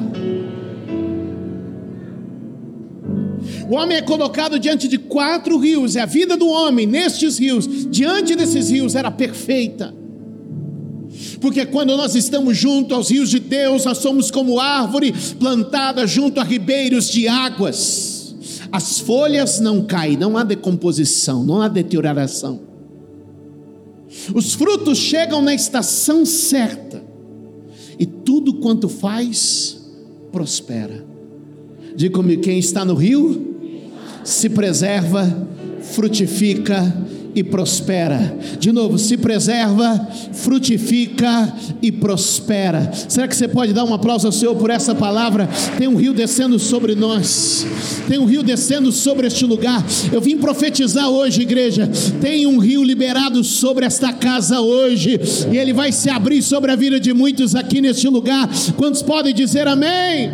O 3.68 3.74
homem 3.74 3.98
é 3.98 4.02
colocado 4.02 4.60
diante 4.60 4.86
de 4.86 4.96
quatro 4.96 5.58
rios, 5.58 5.96
e 5.96 5.98
a 5.98 6.06
vida 6.06 6.36
do 6.36 6.46
homem 6.46 6.86
nestes 6.86 7.36
rios, 7.36 7.66
diante 7.90 8.36
desses 8.36 8.70
rios, 8.70 8.94
era 8.94 9.10
perfeita 9.10 10.05
porque 11.40 11.66
quando 11.66 11.96
nós 11.96 12.14
estamos 12.14 12.56
junto 12.56 12.94
aos 12.94 13.10
rios 13.10 13.30
de 13.30 13.38
Deus, 13.38 13.84
nós 13.84 13.98
somos 13.98 14.30
como 14.30 14.58
árvore 14.58 15.12
plantada 15.38 16.06
junto 16.06 16.40
a 16.40 16.44
ribeiros 16.44 17.10
de 17.10 17.28
águas. 17.28 18.34
As 18.72 18.98
folhas 18.98 19.60
não 19.60 19.82
caem, 19.82 20.16
não 20.16 20.36
há 20.36 20.44
decomposição, 20.44 21.44
não 21.44 21.60
há 21.60 21.68
deterioração. 21.68 22.60
Os 24.34 24.54
frutos 24.54 24.98
chegam 24.98 25.42
na 25.42 25.54
estação 25.54 26.24
certa, 26.24 27.04
e 27.98 28.06
tudo 28.06 28.54
quanto 28.54 28.88
faz, 28.88 29.78
prospera. 30.32 31.04
Diga-me, 31.94 32.36
quem 32.38 32.58
está 32.58 32.84
no 32.84 32.94
rio, 32.94 33.56
se 34.24 34.48
preserva, 34.50 35.48
frutifica 35.80 36.94
e 37.36 37.44
prospera. 37.44 38.34
De 38.58 38.72
novo, 38.72 38.98
se 38.98 39.18
preserva, 39.18 40.08
frutifica 40.32 41.52
e 41.82 41.92
prospera. 41.92 42.90
Será 43.06 43.28
que 43.28 43.36
você 43.36 43.46
pode 43.46 43.74
dar 43.74 43.84
um 43.84 43.92
aplauso 43.92 44.26
ao 44.26 44.32
Senhor 44.32 44.56
por 44.56 44.70
essa 44.70 44.94
palavra? 44.94 45.46
Tem 45.76 45.86
um 45.86 45.96
rio 45.96 46.14
descendo 46.14 46.58
sobre 46.58 46.94
nós, 46.94 47.66
tem 48.08 48.18
um 48.18 48.24
rio 48.24 48.42
descendo 48.42 48.90
sobre 48.90 49.26
este 49.26 49.44
lugar. 49.44 49.84
Eu 50.10 50.20
vim 50.20 50.38
profetizar 50.38 51.10
hoje, 51.10 51.42
igreja. 51.42 51.90
Tem 52.22 52.46
um 52.46 52.58
rio 52.58 52.82
liberado 52.82 53.44
sobre 53.44 53.84
esta 53.84 54.14
casa 54.14 54.62
hoje, 54.62 55.20
e 55.52 55.58
ele 55.58 55.74
vai 55.74 55.92
se 55.92 56.08
abrir 56.08 56.40
sobre 56.40 56.72
a 56.72 56.76
vida 56.76 56.98
de 56.98 57.12
muitos 57.12 57.54
aqui 57.54 57.82
neste 57.82 58.08
lugar. 58.08 58.48
Quantos 58.78 59.02
podem 59.02 59.34
dizer 59.34 59.68
amém? 59.68 60.32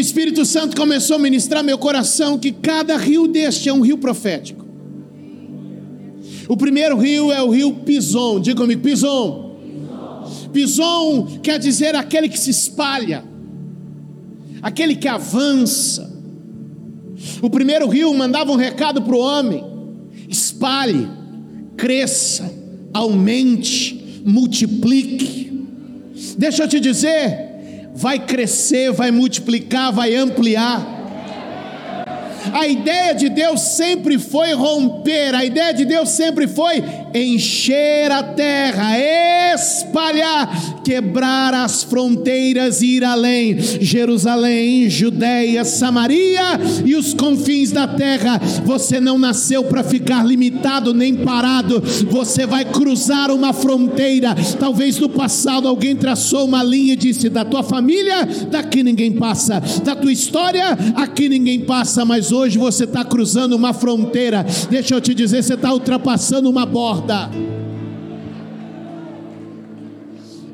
O 0.00 0.02
Espírito 0.02 0.46
Santo 0.46 0.74
começou 0.74 1.16
a 1.16 1.18
ministrar 1.18 1.62
meu 1.62 1.76
coração 1.76 2.38
que 2.38 2.50
cada 2.50 2.96
rio 2.96 3.28
deste 3.28 3.68
é 3.68 3.72
um 3.72 3.82
rio 3.82 3.98
profético. 3.98 4.64
O 6.48 6.56
primeiro 6.56 6.96
rio 6.96 7.30
é 7.30 7.42
o 7.42 7.50
rio 7.50 7.74
Pison, 7.74 8.40
diga 8.40 8.62
comigo, 8.62 8.80
Pison. 8.80 9.56
Pison 10.54 11.38
quer 11.42 11.58
dizer 11.58 11.94
aquele 11.94 12.30
que 12.30 12.40
se 12.40 12.48
espalha, 12.48 13.22
aquele 14.62 14.96
que 14.96 15.06
avança. 15.06 16.10
O 17.42 17.50
primeiro 17.50 17.86
rio 17.86 18.14
mandava 18.14 18.50
um 18.50 18.56
recado 18.56 19.02
para 19.02 19.14
o 19.14 19.20
homem: 19.20 19.62
espalhe, 20.30 21.06
cresça, 21.76 22.50
aumente, 22.94 24.22
multiplique. 24.24 25.62
Deixa 26.38 26.64
eu 26.64 26.68
te 26.68 26.80
dizer, 26.80 27.49
vai 28.00 28.18
crescer, 28.18 28.90
vai 28.92 29.10
multiplicar, 29.10 29.92
vai 29.92 30.14
ampliar. 30.14 30.99
A 32.52 32.66
ideia 32.66 33.14
de 33.14 33.28
Deus 33.28 33.60
sempre 33.60 34.18
foi 34.18 34.52
romper, 34.52 35.34
a 35.34 35.44
ideia 35.44 35.72
de 35.72 35.84
Deus 35.84 36.08
sempre 36.10 36.46
foi 36.46 36.82
encher 37.14 38.10
a 38.10 38.22
terra, 38.22 38.98
espalhar, 39.54 40.82
quebrar 40.84 41.54
as 41.54 41.82
fronteiras 41.82 42.82
e 42.82 42.96
ir 42.96 43.04
além. 43.04 43.58
Jerusalém, 43.58 44.88
Judéia, 44.88 45.64
Samaria 45.64 46.58
e 46.84 46.94
os 46.94 47.14
confins 47.14 47.70
da 47.70 47.86
terra. 47.86 48.40
Você 48.64 49.00
não 49.00 49.18
nasceu 49.18 49.64
para 49.64 49.82
ficar 49.82 50.24
limitado 50.24 50.94
nem 50.94 51.16
parado, 51.16 51.82
você 52.10 52.46
vai 52.46 52.64
cruzar 52.64 53.30
uma 53.30 53.52
fronteira. 53.52 54.34
Talvez 54.58 54.98
no 54.98 55.08
passado 55.08 55.68
alguém 55.68 55.96
traçou 55.96 56.44
uma 56.44 56.62
linha 56.62 56.94
e 56.94 56.96
disse: 56.96 57.28
da 57.28 57.44
tua 57.44 57.62
família, 57.62 58.26
daqui 58.50 58.82
ninguém 58.82 59.12
passa, 59.12 59.60
da 59.84 59.94
tua 59.94 60.12
história, 60.12 60.76
aqui 60.96 61.28
ninguém 61.28 61.60
passa, 61.60 62.04
mas 62.04 62.29
hoje 62.32 62.58
você 62.58 62.84
está 62.84 63.04
cruzando 63.04 63.54
uma 63.54 63.72
fronteira. 63.72 64.44
Deixa 64.68 64.94
eu 64.94 65.00
te 65.00 65.14
dizer, 65.14 65.42
você 65.42 65.54
está 65.54 65.72
ultrapassando 65.72 66.48
uma 66.48 66.66
borda. 66.66 67.30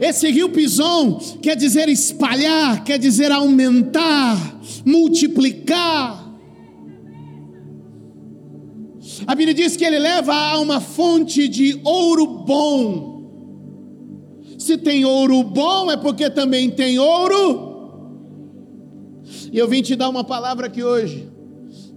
Esse 0.01 0.31
rio 0.31 0.51
Pison 0.51 1.19
quer 1.41 1.57
dizer 1.57 1.89
espalhar, 1.89 2.85
quer 2.85 2.99
dizer 2.99 3.33
aumentar, 3.33 4.61
multiplicar. 4.85 6.27
A 9.27 9.35
Bíblia 9.35 9.55
diz 9.55 9.77
que 9.77 9.85
ele 9.85 9.99
leva 9.99 10.35
a 10.35 10.59
uma 10.59 10.81
fonte 10.81 11.49
de 11.49 11.81
ouro 11.83 12.27
bom. 12.45 13.17
Se 14.59 14.77
tem 14.77 15.05
ouro 15.05 15.43
bom, 15.43 15.91
é 15.91 15.97
porque 15.97 16.29
também 16.29 16.71
tem 16.71 16.99
ouro. 16.99 17.77
E 19.53 19.59
eu 19.59 19.69
vim 19.69 19.81
te 19.81 19.97
dar 19.97 20.09
uma 20.09 20.25
palavra 20.25 20.67
aqui 20.67 20.83
hoje. 20.83 21.36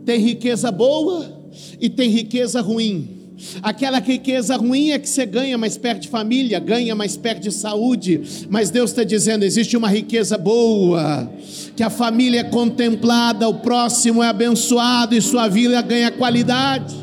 Tem 0.06 0.20
riqueza 0.20 0.72
boa 0.72 1.40
e 1.80 1.90
tem 1.90 2.10
riqueza 2.10 2.62
ruim. 2.62 3.20
Aquela 3.62 4.00
riqueza 4.00 4.58
ruim 4.58 4.92
é 4.92 5.00
que 5.00 5.08
você 5.08 5.26
ganha, 5.26 5.58
mas 5.58 5.78
perde 5.78 6.10
família, 6.10 6.60
ganha, 6.60 6.94
mas 6.94 7.16
perde 7.16 7.52
saúde. 7.52 8.22
Mas 8.50 8.70
Deus 8.70 8.92
está 8.92 9.04
dizendo: 9.04 9.44
existe 9.44 9.78
uma 9.78 9.88
riqueza 9.88 10.38
boa, 10.38 11.32
que 11.76 11.82
a 11.82 11.90
família 11.90 12.42
é 12.42 12.44
contemplada, 12.44 13.48
o 13.48 13.56
próximo 13.56 14.22
é 14.22 14.28
abençoado 14.28 15.16
e 15.16 15.22
sua 15.22 15.48
vida 15.48 15.82
ganha 15.82 16.12
qualidade. 16.12 16.96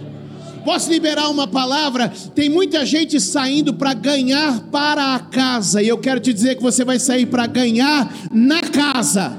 Posso 0.62 0.90
liberar 0.90 1.30
uma 1.30 1.46
palavra? 1.46 2.12
Tem 2.34 2.48
muita 2.48 2.84
gente 2.84 3.20
saindo 3.20 3.72
para 3.72 3.94
ganhar 3.94 4.60
para 4.70 5.14
a 5.14 5.20
casa, 5.20 5.80
e 5.80 5.88
eu 5.88 5.96
quero 5.96 6.20
te 6.20 6.32
dizer 6.32 6.56
que 6.56 6.62
você 6.62 6.84
vai 6.84 6.98
sair 6.98 7.26
para 7.26 7.46
ganhar 7.46 8.12
na 8.30 8.60
casa. 8.62 9.38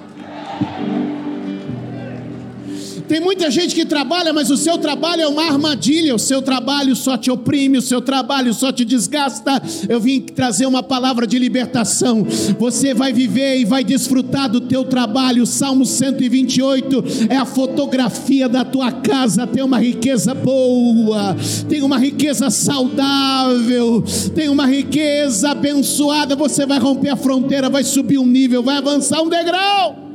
Tem 3.08 3.22
muita 3.22 3.50
gente 3.50 3.74
que 3.74 3.86
trabalha, 3.86 4.34
mas 4.34 4.50
o 4.50 4.58
seu 4.58 4.78
trabalho 4.78 5.22
é 5.22 5.28
uma 5.28 5.44
armadilha, 5.44 6.14
o 6.14 6.20
seu 6.20 6.42
trabalho 6.42 6.96
só 6.96 7.18
te 7.18 7.32
oprime, 7.32 7.78
o 7.78 7.82
seu 7.82 8.02
trabalho 8.02 8.54
só 8.54 8.72
te 8.72 8.84
desgasta. 8.84 9.62
Eu 9.88 10.00
vim 10.00 10.20
trazer 10.20 10.66
uma 10.66 10.84
palavra 10.84 11.26
de 11.26 11.40
libertação. 11.40 12.26
Você 12.60 12.94
vai 12.94 13.14
viver 13.14 13.60
e 13.60 13.66
vai 13.66 13.84
desfrutar 13.84 14.50
do 14.50 14.60
teu 14.60 14.84
trabalho. 14.84 15.44
O 15.44 15.48
Salmo 15.48 15.86
128 15.86 17.04
é 17.30 17.38
a 17.38 17.46
fotografia 17.46 18.50
da 18.50 18.66
tua 18.66 18.92
casa. 18.92 19.48
Tem 19.48 19.64
uma 19.64 19.80
riqueza 19.80 20.34
boa, 20.34 21.36
tem 21.70 21.82
uma 21.82 21.98
riqueza 21.98 22.50
saudável, 22.50 24.04
tem 24.36 24.50
uma 24.50 24.66
riqueza 24.66 25.52
abençoada. 25.52 26.36
Você 26.36 26.66
vai 26.66 26.80
romper 26.80 27.10
a 27.10 27.16
fronteira, 27.16 27.70
vai 27.70 27.84
subir 27.84 28.18
um 28.18 28.28
nível, 28.28 28.62
vai 28.62 28.78
avançar 28.78 29.22
um 29.22 29.30
degrau. 29.30 30.07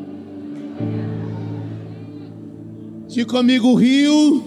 Diga 3.12 3.26
comigo, 3.26 3.69
o 3.69 3.75
rio 3.75 4.42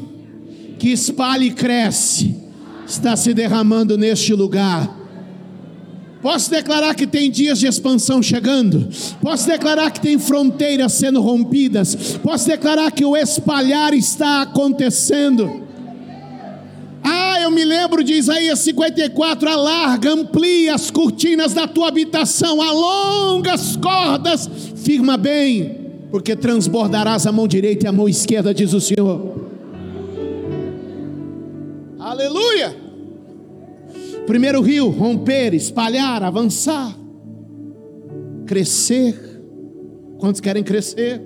que 0.80 0.90
espalha 0.90 1.44
e 1.44 1.52
cresce 1.52 2.36
está 2.88 3.16
se 3.16 3.32
derramando 3.32 3.96
neste 3.96 4.34
lugar. 4.34 4.92
Posso 6.20 6.50
declarar 6.50 6.96
que 6.96 7.06
tem 7.06 7.30
dias 7.30 7.60
de 7.60 7.68
expansão 7.68 8.24
chegando. 8.24 8.90
Posso 9.22 9.46
declarar 9.46 9.92
que 9.92 10.02
tem 10.02 10.18
fronteiras 10.18 10.94
sendo 10.94 11.22
rompidas. 11.22 12.18
Posso 12.24 12.48
declarar 12.48 12.92
que 12.92 13.06
o 13.06 13.16
espalhar 13.16 13.94
está 13.94 14.42
acontecendo. 14.42 15.62
Ah, 17.04 17.40
eu 17.42 17.52
me 17.52 17.64
lembro 17.64 18.04
de 18.04 18.14
Isaías 18.14 18.58
54: 18.62 19.48
alarga, 19.48 20.12
amplia 20.12 20.74
as 20.74 20.90
cortinas 20.90 21.54
da 21.54 21.68
tua 21.68 21.88
habitação, 21.88 22.60
alonga 22.60 23.54
as 23.54 23.76
cordas, 23.76 24.50
firma 24.76 25.18
bem 25.18 25.85
porque 26.12 26.36
transbordarás 26.36 27.26
a 27.26 27.32
mão 27.32 27.48
direita 27.48 27.86
e 27.86 27.90
a 27.90 27.92
mão 27.92 28.08
esquerda, 28.08 28.54
diz 28.54 28.74
o 28.74 28.82
Senhor. 28.82 29.50
Aleluia! 32.00 32.76
Primeiro 34.26 34.62
rio, 34.62 34.90
romper, 34.90 35.54
espalhar, 35.54 36.24
avançar, 36.24 36.98
crescer. 38.46 39.42
Quantos 40.18 40.42
querem 40.42 40.64
crescer? 40.64 41.22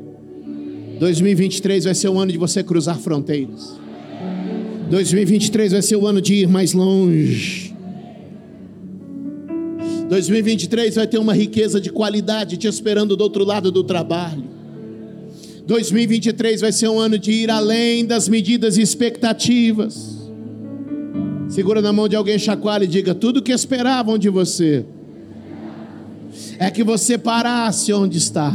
2023 0.99 1.85
vai 1.85 1.95
ser 1.95 2.09
o 2.09 2.19
ano 2.19 2.31
de 2.31 2.37
você 2.37 2.63
cruzar 2.63 2.97
fronteiras. 2.97 3.79
2023 4.89 5.71
vai 5.71 5.81
ser 5.81 5.95
o 5.95 6.05
ano 6.07 6.19
de 6.19 6.33
ir 6.33 6.47
mais 6.47 6.73
longe. 6.73 7.75
2023 10.09 10.95
vai 10.95 11.07
ter 11.07 11.19
uma 11.19 11.33
riqueza 11.33 11.79
de 11.79 11.91
qualidade 11.91 12.57
te 12.57 12.67
esperando 12.67 13.15
do 13.15 13.21
outro 13.21 13.45
lado 13.45 13.71
do 13.71 13.83
trabalho. 13.83 14.48
2023 15.69 16.61
vai 16.61 16.71
ser 16.71 16.89
um 16.89 16.99
ano 16.99 17.19
de 17.19 17.31
ir 17.31 17.51
além 17.51 18.03
das 18.03 18.27
medidas 18.27 18.75
e 18.75 18.81
expectativas. 18.81 20.17
Segura 21.47 21.79
na 21.79 21.93
mão 21.93 22.09
de 22.09 22.15
alguém, 22.15 22.39
chacoalha 22.39 22.85
e 22.85 22.87
diga: 22.87 23.13
tudo 23.13 23.39
que 23.39 23.51
esperavam 23.51 24.17
de 24.17 24.29
você 24.29 24.83
é 26.57 26.71
que 26.71 26.83
você 26.83 27.19
parasse 27.19 27.93
onde 27.93 28.17
está. 28.17 28.51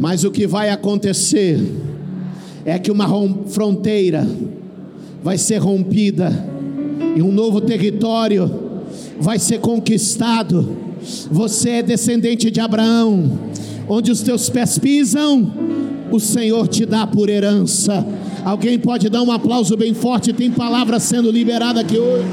Mas 0.00 0.24
o 0.24 0.30
que 0.30 0.46
vai 0.46 0.70
acontecer 0.70 1.60
é 2.64 2.78
que 2.78 2.90
uma 2.90 3.06
fronteira 3.48 4.26
vai 5.22 5.36
ser 5.36 5.58
rompida 5.58 6.32
e 7.14 7.20
um 7.20 7.30
novo 7.30 7.60
território 7.60 8.50
vai 9.20 9.38
ser 9.38 9.58
conquistado. 9.58 10.78
Você 11.30 11.68
é 11.70 11.82
descendente 11.82 12.50
de 12.50 12.58
Abraão 12.58 13.51
onde 13.88 14.10
os 14.10 14.22
teus 14.22 14.48
pés 14.48 14.78
pisam, 14.78 15.52
o 16.10 16.20
Senhor 16.20 16.68
te 16.68 16.84
dá 16.84 17.06
por 17.06 17.28
herança. 17.28 18.06
Alguém 18.44 18.78
pode 18.78 19.08
dar 19.08 19.22
um 19.22 19.30
aplauso 19.30 19.76
bem 19.76 19.94
forte, 19.94 20.32
tem 20.32 20.50
palavra 20.50 20.98
sendo 20.98 21.30
liberada 21.30 21.80
aqui 21.80 21.98
hoje. 21.98 22.26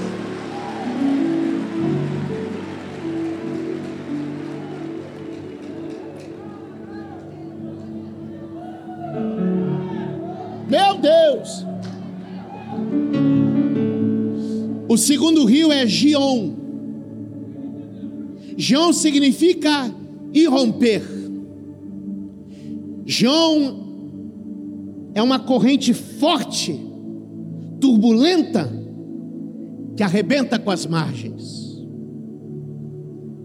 Meu 10.70 10.98
Deus! 10.98 11.66
O 14.88 14.98
segundo 14.98 15.46
rio 15.46 15.72
é 15.72 15.86
Gion. 15.88 16.52
Gion 18.58 18.92
significa 18.92 19.90
irromper. 20.34 21.19
João 23.10 25.10
é 25.16 25.24
uma 25.24 25.40
corrente 25.40 25.96
forte, 25.96 26.80
turbulenta, 27.82 28.72
que 29.98 30.04
arrebenta 30.04 30.60
com 30.60 30.70
as 30.70 30.86
margens. 30.86 31.76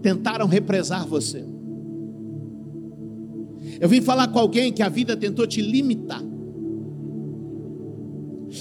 Tentaram 0.03 0.45
represar 0.45 1.07
você. 1.07 1.43
Eu 3.79 3.89
vim 3.89 4.01
falar 4.01 4.27
com 4.27 4.37
alguém 4.37 4.71
que 4.71 4.83
a 4.83 4.87
vida 4.87 5.17
tentou 5.17 5.47
te 5.47 5.63
limitar. 5.63 6.21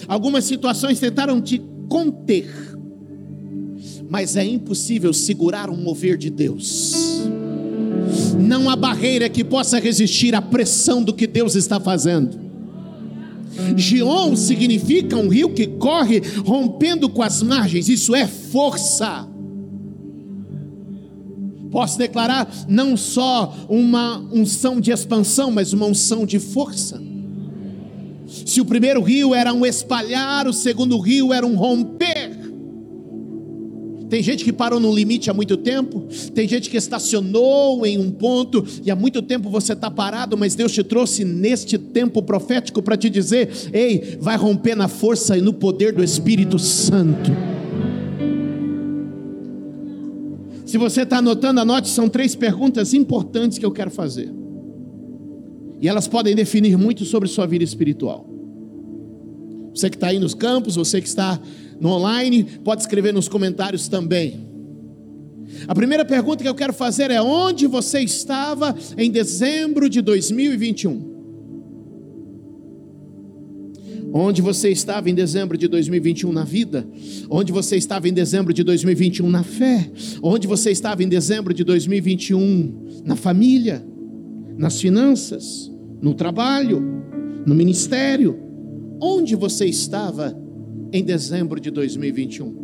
Algumas 0.08 0.44
situações 0.44 0.98
tentaram 0.98 1.38
te 1.38 1.60
conter, 1.86 2.48
mas 4.08 4.36
é 4.36 4.44
impossível 4.44 5.12
segurar 5.12 5.68
um 5.68 5.76
mover 5.76 6.16
de 6.16 6.30
Deus 6.30 7.14
não 8.44 8.68
há 8.68 8.76
barreira 8.76 9.28
que 9.28 9.42
possa 9.42 9.78
resistir 9.78 10.34
à 10.34 10.42
pressão 10.42 11.02
do 11.02 11.12
que 11.12 11.26
Deus 11.26 11.54
está 11.54 11.80
fazendo. 11.80 12.38
Gion 13.76 14.36
significa 14.36 15.16
um 15.16 15.28
rio 15.28 15.50
que 15.50 15.66
corre 15.66 16.20
rompendo 16.44 17.08
com 17.08 17.22
as 17.22 17.42
margens, 17.42 17.88
isso 17.88 18.14
é 18.14 18.26
força. 18.26 19.28
Posso 21.70 21.98
declarar 21.98 22.48
não 22.68 22.96
só 22.96 23.52
uma 23.68 24.18
unção 24.32 24.80
de 24.80 24.92
expansão, 24.92 25.50
mas 25.50 25.72
uma 25.72 25.86
unção 25.86 26.24
de 26.24 26.38
força. 26.38 27.02
Se 28.26 28.60
o 28.60 28.64
primeiro 28.64 29.02
rio 29.02 29.34
era 29.34 29.52
um 29.52 29.66
espalhar, 29.66 30.46
o 30.46 30.52
segundo 30.52 30.98
rio 30.98 31.32
era 31.32 31.46
um 31.46 31.56
romper. 31.56 32.43
Tem 34.14 34.22
gente 34.22 34.44
que 34.44 34.52
parou 34.52 34.78
no 34.78 34.94
limite 34.94 35.28
há 35.28 35.34
muito 35.34 35.56
tempo, 35.56 36.06
tem 36.32 36.46
gente 36.46 36.70
que 36.70 36.76
estacionou 36.76 37.84
em 37.84 37.98
um 37.98 38.12
ponto 38.12 38.64
e 38.84 38.88
há 38.88 38.94
muito 38.94 39.20
tempo 39.20 39.50
você 39.50 39.72
está 39.72 39.90
parado, 39.90 40.38
mas 40.38 40.54
Deus 40.54 40.70
te 40.70 40.84
trouxe 40.84 41.24
neste 41.24 41.76
tempo 41.76 42.22
profético 42.22 42.80
para 42.80 42.96
te 42.96 43.10
dizer: 43.10 43.50
ei, 43.72 44.16
vai 44.20 44.36
romper 44.36 44.76
na 44.76 44.86
força 44.86 45.36
e 45.36 45.40
no 45.40 45.52
poder 45.52 45.92
do 45.92 46.04
Espírito 46.04 46.60
Santo. 46.60 47.28
Se 50.64 50.78
você 50.78 51.02
está 51.02 51.18
anotando, 51.18 51.58
anote, 51.58 51.88
são 51.88 52.08
três 52.08 52.36
perguntas 52.36 52.94
importantes 52.94 53.58
que 53.58 53.66
eu 53.66 53.72
quero 53.72 53.90
fazer. 53.90 54.32
E 55.80 55.88
elas 55.88 56.06
podem 56.06 56.36
definir 56.36 56.78
muito 56.78 57.04
sobre 57.04 57.28
sua 57.28 57.48
vida 57.48 57.64
espiritual. 57.64 58.30
Você 59.74 59.90
que 59.90 59.96
está 59.96 60.06
aí 60.06 60.20
nos 60.20 60.34
campos, 60.34 60.76
você 60.76 61.00
que 61.00 61.08
está 61.08 61.40
no 61.80 61.90
online, 61.90 62.44
pode 62.64 62.82
escrever 62.82 63.12
nos 63.12 63.28
comentários 63.28 63.88
também. 63.88 64.44
A 65.66 65.74
primeira 65.74 66.04
pergunta 66.04 66.42
que 66.42 66.48
eu 66.48 66.54
quero 66.54 66.72
fazer 66.72 67.10
é: 67.10 67.20
onde 67.20 67.66
você 67.66 68.00
estava 68.00 68.74
em 68.96 69.10
dezembro 69.10 69.88
de 69.88 70.00
2021? 70.00 71.14
Onde 74.16 74.40
você 74.40 74.68
estava 74.68 75.10
em 75.10 75.14
dezembro 75.14 75.58
de 75.58 75.66
2021 75.66 76.30
na 76.32 76.44
vida? 76.44 76.86
Onde 77.28 77.50
você 77.50 77.76
estava 77.76 78.08
em 78.08 78.12
dezembro 78.12 78.54
de 78.54 78.62
2021 78.62 79.28
na 79.28 79.42
fé? 79.42 79.90
Onde 80.22 80.46
você 80.46 80.70
estava 80.70 81.02
em 81.02 81.08
dezembro 81.08 81.52
de 81.52 81.64
2021 81.64 83.02
na 83.04 83.16
família, 83.16 83.84
nas 84.56 84.80
finanças, 84.80 85.68
no 86.00 86.14
trabalho, 86.14 86.80
no 87.44 87.56
ministério? 87.56 88.38
Onde 89.00 89.34
você 89.34 89.66
estava 89.66 90.43
em 90.94 91.02
dezembro 91.02 91.58
de 91.58 91.72
2021? 91.72 92.62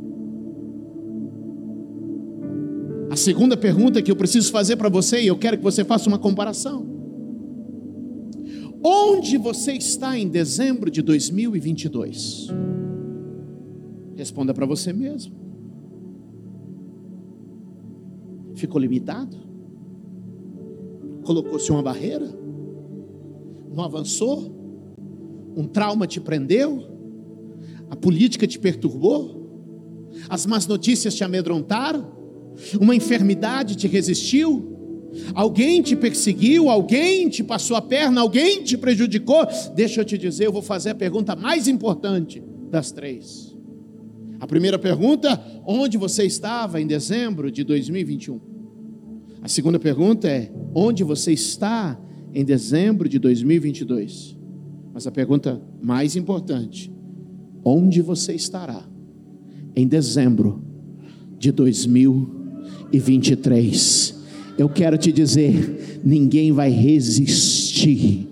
A 3.11 3.17
segunda 3.17 3.57
pergunta 3.57 4.01
que 4.01 4.09
eu 4.09 4.15
preciso 4.15 4.53
fazer 4.53 4.77
para 4.77 4.89
você, 4.89 5.21
e 5.21 5.27
eu 5.27 5.37
quero 5.37 5.59
que 5.59 5.65
você 5.65 5.85
faça 5.85 6.09
uma 6.09 6.19
comparação. 6.19 6.87
Onde 8.85 9.37
você 9.37 9.73
está 9.73 10.17
em 10.17 10.29
dezembro 10.29 10.93
de 10.93 11.03
2022? 11.03 12.47
Responda 14.15 14.55
para 14.55 14.65
você 14.65 14.93
mesmo. 14.93 15.35
Ficou 18.55 18.81
limitado? 18.81 19.37
Colocou-se 21.25 21.69
uma 21.73 21.83
barreira? 21.83 22.33
Não 23.75 23.83
avançou? 23.83 24.55
Um 25.57 25.67
trauma 25.67 26.07
te 26.07 26.21
prendeu? 26.21 27.00
A 27.91 27.97
política 27.97 28.47
te 28.47 28.59
perturbou? 28.59 30.09
As 30.29 30.47
más 30.47 30.67
notícias 30.67 31.15
te 31.15 31.25
amedrontaram? 31.25 32.07
Uma 32.81 32.95
enfermidade 32.95 33.77
te 33.77 33.87
resistiu? 33.89 34.71
Alguém 35.35 35.83
te 35.83 35.97
perseguiu, 35.97 36.69
alguém 36.69 37.29
te 37.29 37.43
passou 37.43 37.77
a 37.77 37.83
perna, 37.83 38.21
alguém 38.21 38.63
te 38.63 38.79
prejudicou. 38.79 39.45
Deixa 39.75 40.01
eu 40.01 40.05
te 40.05 40.17
dizer, 40.17 40.47
eu 40.47 40.53
vou 40.53 40.63
fazer 40.63 40.91
a 40.91 40.95
pergunta 40.95 41.35
mais 41.35 41.67
importante 41.67 42.43
das 42.71 42.93
três. 42.93 43.57
A 44.39 44.47
primeira 44.47 44.79
pergunta: 44.79 45.43
onde 45.67 45.99
você 45.99 46.25
estava 46.25 46.81
em 46.81 46.87
dezembro 46.87 47.51
de 47.51 47.65
2021? 47.65 48.41
A 49.43 49.49
segunda 49.49 49.79
pergunta 49.79 50.29
é: 50.29 50.53
onde 50.75 51.03
você 51.03 51.33
está 51.33 52.01
em 52.33 52.45
dezembro 52.45 53.09
de 53.09 53.19
2022? 53.19 54.37
Mas 54.95 55.07
a 55.07 55.11
pergunta 55.11 55.61
mais 55.83 56.15
importante: 56.15 56.93
onde 57.65 58.03
você 58.03 58.35
estará 58.35 58.85
em 59.75 59.87
dezembro 59.87 60.63
de 61.39 61.51
2023? 61.53 64.21
Eu 64.59 64.69
quero 64.69 64.99
te 64.99 65.13
dizer: 65.13 66.01
ninguém 66.05 66.53
vai 66.53 66.71
resistir, 66.71 68.29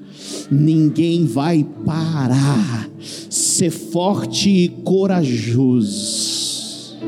ninguém 0.51 1.25
vai 1.25 1.65
parar. 1.85 2.91
Ser 3.31 3.71
forte 3.71 4.51
e 4.51 4.69
corajoso, 4.69 6.99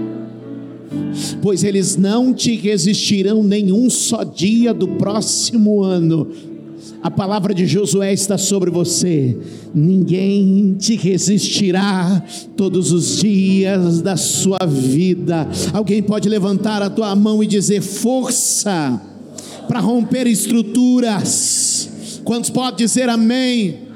pois 1.43 1.65
eles 1.65 1.97
não 1.97 2.33
te 2.33 2.57
resistirão 2.57 3.43
nenhum 3.43 3.91
só 3.91 4.23
dia 4.25 4.73
do 4.73 4.89
próximo 4.89 5.83
ano. 5.83 6.31
A 7.03 7.11
palavra 7.11 7.55
de 7.55 7.67
Josué 7.67 8.13
está 8.13 8.37
sobre 8.37 8.71
você. 8.71 9.37
Ninguém 9.75 10.75
te 10.79 10.97
resistirá 10.97 12.23
todos 12.55 12.93
os 12.93 13.17
dias 13.19 14.03
da 14.03 14.19
sua 14.19 14.67
vida. 14.67 15.49
Alguém 15.73 16.03
pode 16.03 16.29
levantar 16.29 16.83
a 16.83 16.91
tua 16.91 17.17
mão 17.17 17.43
e 17.43 17.47
dizer: 17.47 17.81
força 17.81 19.01
para 19.67 19.81
romper 19.81 20.27
estruturas. 20.27 22.21
Quantos 22.23 22.51
podem 22.51 22.85
dizer 22.85 23.09
amém? 23.09 23.89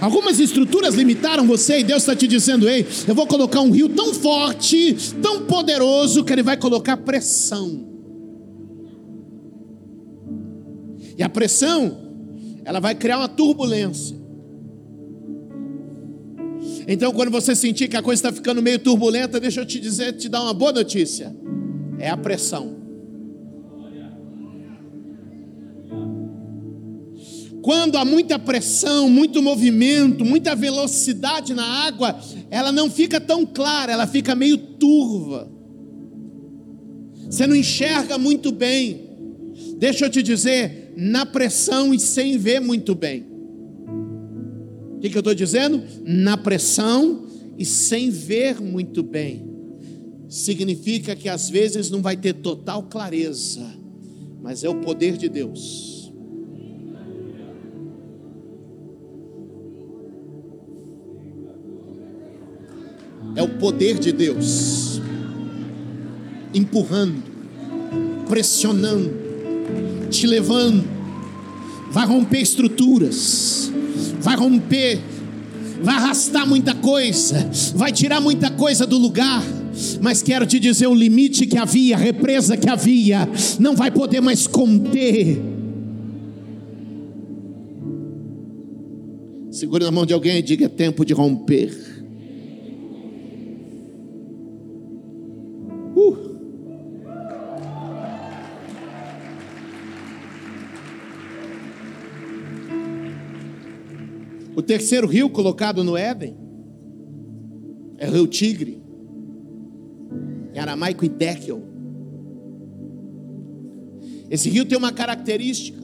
Algumas 0.00 0.38
estruturas 0.38 0.94
limitaram 0.94 1.46
você 1.46 1.80
e 1.80 1.82
Deus 1.82 2.02
está 2.02 2.14
te 2.14 2.28
dizendo: 2.28 2.68
ei, 2.68 2.86
eu 3.08 3.14
vou 3.14 3.26
colocar 3.26 3.60
um 3.60 3.72
rio 3.72 3.88
tão 3.88 4.14
forte, 4.14 4.94
tão 5.20 5.46
poderoso, 5.46 6.22
que 6.22 6.32
Ele 6.32 6.44
vai 6.44 6.56
colocar 6.56 6.96
pressão. 6.98 7.93
E 11.16 11.22
a 11.22 11.28
pressão, 11.28 11.96
ela 12.64 12.80
vai 12.80 12.94
criar 12.94 13.18
uma 13.18 13.28
turbulência. 13.28 14.16
Então, 16.86 17.12
quando 17.12 17.30
você 17.30 17.54
sentir 17.54 17.88
que 17.88 17.96
a 17.96 18.02
coisa 18.02 18.18
está 18.18 18.32
ficando 18.32 18.60
meio 18.60 18.78
turbulenta, 18.78 19.40
deixa 19.40 19.60
eu 19.60 19.66
te 19.66 19.80
dizer, 19.80 20.12
te 20.14 20.28
dar 20.28 20.42
uma 20.42 20.52
boa 20.52 20.72
notícia 20.72 21.34
é 21.98 22.10
a 22.10 22.16
pressão. 22.16 22.82
Quando 27.62 27.96
há 27.96 28.04
muita 28.04 28.38
pressão, 28.38 29.08
muito 29.08 29.40
movimento, 29.40 30.22
muita 30.22 30.54
velocidade 30.54 31.54
na 31.54 31.64
água, 31.86 32.18
ela 32.50 32.70
não 32.70 32.90
fica 32.90 33.18
tão 33.18 33.46
clara, 33.46 33.90
ela 33.90 34.06
fica 34.06 34.34
meio 34.34 34.58
turva. 34.58 35.50
Você 37.24 37.46
não 37.46 37.56
enxerga 37.56 38.18
muito 38.18 38.52
bem. 38.52 39.03
Deixa 39.78 40.06
eu 40.06 40.10
te 40.10 40.22
dizer, 40.22 40.92
na 40.96 41.26
pressão 41.26 41.92
e 41.92 41.98
sem 41.98 42.38
ver 42.38 42.60
muito 42.60 42.94
bem. 42.94 43.26
O 44.96 45.00
que, 45.00 45.10
que 45.10 45.16
eu 45.16 45.20
estou 45.20 45.34
dizendo? 45.34 45.82
Na 46.04 46.36
pressão 46.36 47.26
e 47.58 47.64
sem 47.64 48.10
ver 48.10 48.60
muito 48.60 49.02
bem 49.02 49.54
significa 50.34 51.14
que 51.14 51.28
às 51.28 51.48
vezes 51.48 51.90
não 51.90 52.02
vai 52.02 52.16
ter 52.16 52.32
total 52.32 52.82
clareza, 52.82 53.64
mas 54.42 54.64
é 54.64 54.68
o 54.68 54.80
poder 54.80 55.16
de 55.16 55.28
Deus. 55.28 56.12
É 63.36 63.42
o 63.42 63.48
poder 63.58 63.98
de 63.98 64.12
Deus 64.12 65.00
empurrando, 66.52 67.22
pressionando, 68.28 69.23
te 70.04 70.26
levando, 70.26 70.84
vai 71.90 72.06
romper 72.06 72.40
estruturas, 72.40 73.70
vai 74.20 74.36
romper, 74.36 75.00
vai 75.82 75.94
arrastar 75.94 76.46
muita 76.46 76.74
coisa, 76.74 77.50
vai 77.74 77.92
tirar 77.92 78.20
muita 78.20 78.50
coisa 78.50 78.86
do 78.86 78.98
lugar. 78.98 79.42
Mas 80.00 80.22
quero 80.22 80.46
te 80.46 80.58
dizer: 80.60 80.86
o 80.86 80.94
limite 80.94 81.46
que 81.46 81.58
havia, 81.58 81.96
a 81.96 81.98
represa 81.98 82.56
que 82.56 82.68
havia, 82.68 83.28
não 83.58 83.74
vai 83.74 83.90
poder 83.90 84.20
mais 84.20 84.46
conter. 84.46 85.40
Segure 89.50 89.84
na 89.84 89.90
mão 89.90 90.04
de 90.04 90.12
alguém 90.12 90.38
e 90.38 90.42
diga: 90.42 90.66
é 90.66 90.68
tempo 90.68 91.04
de 91.04 91.12
romper. 91.12 91.93
Terceiro 104.64 105.06
rio 105.06 105.30
colocado 105.30 105.84
no 105.84 105.96
Éden 105.96 106.36
é 107.98 108.08
o 108.08 108.12
rio 108.12 108.26
Tigre 108.26 108.82
em 110.52 110.58
aramaico 110.58 111.04
Idekel. 111.04 111.62
Esse 114.30 114.48
rio 114.48 114.64
tem 114.64 114.78
uma 114.78 114.92
característica. 114.92 115.82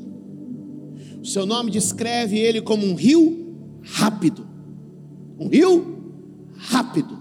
O 1.20 1.26
seu 1.26 1.44
nome 1.44 1.70
descreve 1.70 2.38
ele 2.38 2.62
como 2.62 2.86
um 2.86 2.94
rio 2.94 3.54
rápido. 3.82 4.46
Um 5.38 5.48
rio 5.48 6.14
rápido. 6.56 7.18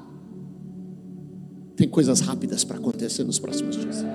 Tem 1.76 1.88
coisas 1.88 2.19
rápidas 2.19 2.63
para 2.63 2.78
acontecer 2.78 3.24
nos 3.24 3.39
próximos 3.39 3.78
dias. 3.78 4.06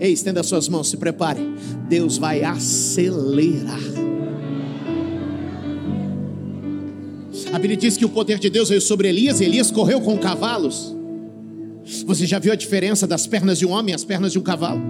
Ei, 0.00 0.12
estenda 0.12 0.42
suas 0.42 0.68
mãos, 0.68 0.88
se 0.88 0.96
prepare. 0.96 1.40
Deus 1.88 2.18
vai 2.18 2.44
acelerar. 2.44 4.07
A 7.58 7.60
Bíblia 7.60 7.76
diz 7.76 7.96
que 7.96 8.04
o 8.04 8.08
poder 8.08 8.38
de 8.38 8.48
Deus 8.48 8.68
veio 8.68 8.80
sobre 8.80 9.08
Elias 9.08 9.40
e 9.40 9.44
Elias 9.44 9.68
correu 9.68 10.00
com 10.00 10.16
cavalos. 10.16 10.94
Você 12.06 12.24
já 12.24 12.38
viu 12.38 12.52
a 12.52 12.54
diferença 12.54 13.04
das 13.04 13.26
pernas 13.26 13.58
de 13.58 13.66
um 13.66 13.70
homem 13.70 13.90
e 13.90 13.96
as 13.96 14.04
pernas 14.04 14.30
de 14.30 14.38
um 14.38 14.42
cavalo? 14.42 14.80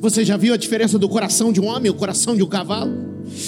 Você 0.00 0.24
já 0.24 0.36
viu 0.36 0.54
a 0.54 0.56
diferença 0.56 0.96
do 0.96 1.08
coração 1.08 1.52
de 1.52 1.60
um 1.60 1.66
homem 1.66 1.86
e 1.86 1.90
o 1.90 1.94
coração 1.94 2.36
de 2.36 2.42
um 2.44 2.46
cavalo? 2.46 2.92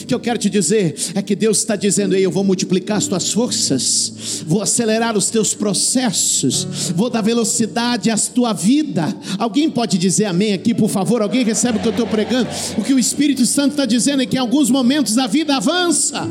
O 0.03 0.07
que 0.07 0.13
eu 0.13 0.19
quero 0.19 0.37
te 0.37 0.51
dizer 0.51 0.97
é 1.15 1.23
que 1.23 1.37
Deus 1.37 1.59
está 1.59 1.77
dizendo: 1.77 2.17
Ei, 2.17 2.27
eu 2.27 2.31
vou 2.33 2.43
multiplicar 2.43 2.97
as 2.97 3.07
tuas 3.07 3.33
forças, 3.33 4.43
vou 4.45 4.61
acelerar 4.61 5.17
os 5.17 5.31
teus 5.31 5.55
processos, 5.55 6.91
vou 6.93 7.09
dar 7.09 7.23
velocidade 7.23 8.11
à 8.11 8.19
tua 8.19 8.53
vida. 8.53 9.17
Alguém 9.39 9.71
pode 9.71 9.97
dizer 9.97 10.25
amém 10.25 10.55
aqui, 10.55 10.75
por 10.75 10.91
favor? 10.91 11.23
Alguém 11.23 11.45
recebe 11.45 11.79
o 11.79 11.81
que 11.81 11.87
eu 11.87 11.93
estou 11.93 12.07
pregando? 12.09 12.49
O 12.77 12.83
que 12.83 12.93
o 12.93 12.99
Espírito 12.99 13.47
Santo 13.47 13.73
está 13.73 13.87
dizendo 13.87 14.25
é 14.25 14.27
que 14.27 14.35
em 14.35 14.41
alguns 14.41 14.71
momentos 14.71 15.19
a 15.19 15.29
vida 15.29 15.55
avança. 15.55 16.29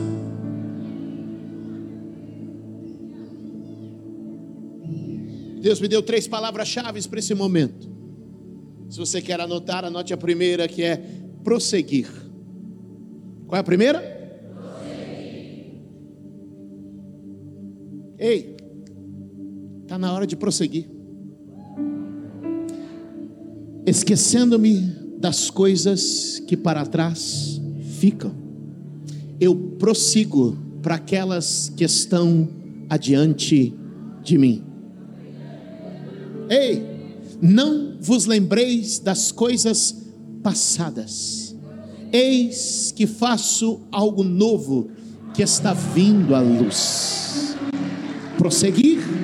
Deus 5.65 5.81
me 5.81 5.87
deu 5.87 6.03
três 6.03 6.27
palavras-chave 6.27 7.01
para 7.07 7.17
esse 7.17 7.33
momento. 7.33 7.89
Se 8.87 8.99
você 8.99 9.19
quer 9.19 9.41
anotar, 9.41 9.83
anote 9.83 10.13
a 10.13 10.17
primeira 10.17 10.67
que 10.67 10.83
é 10.83 11.03
prosseguir. 11.43 12.07
Qual 13.47 13.57
é 13.57 13.61
a 13.61 13.63
primeira? 13.63 13.99
Prosseguir. 14.53 15.81
Ei, 18.19 18.55
está 19.81 19.97
na 19.97 20.13
hora 20.13 20.27
de 20.27 20.35
prosseguir. 20.35 20.87
Esquecendo-me 23.87 24.81
das 25.17 25.49
coisas 25.49 26.37
que 26.47 26.55
para 26.55 26.85
trás 26.85 27.59
ficam, 27.99 28.35
eu 29.39 29.55
prossigo 29.79 30.55
para 30.83 30.93
aquelas 30.93 31.69
que 31.75 31.83
estão 31.83 32.47
adiante 32.87 33.73
de 34.21 34.37
mim. 34.37 34.74
Ei, 36.49 36.83
não 37.41 37.97
vos 37.99 38.25
lembreis 38.25 38.99
das 38.99 39.31
coisas 39.31 39.95
passadas. 40.43 41.55
Eis 42.11 42.93
que 42.95 43.07
faço 43.07 43.81
algo 43.91 44.23
novo 44.23 44.89
que 45.33 45.41
está 45.41 45.73
vindo 45.73 46.33
à 46.35 46.39
luz. 46.39 47.55
Prosseguir 48.37 49.14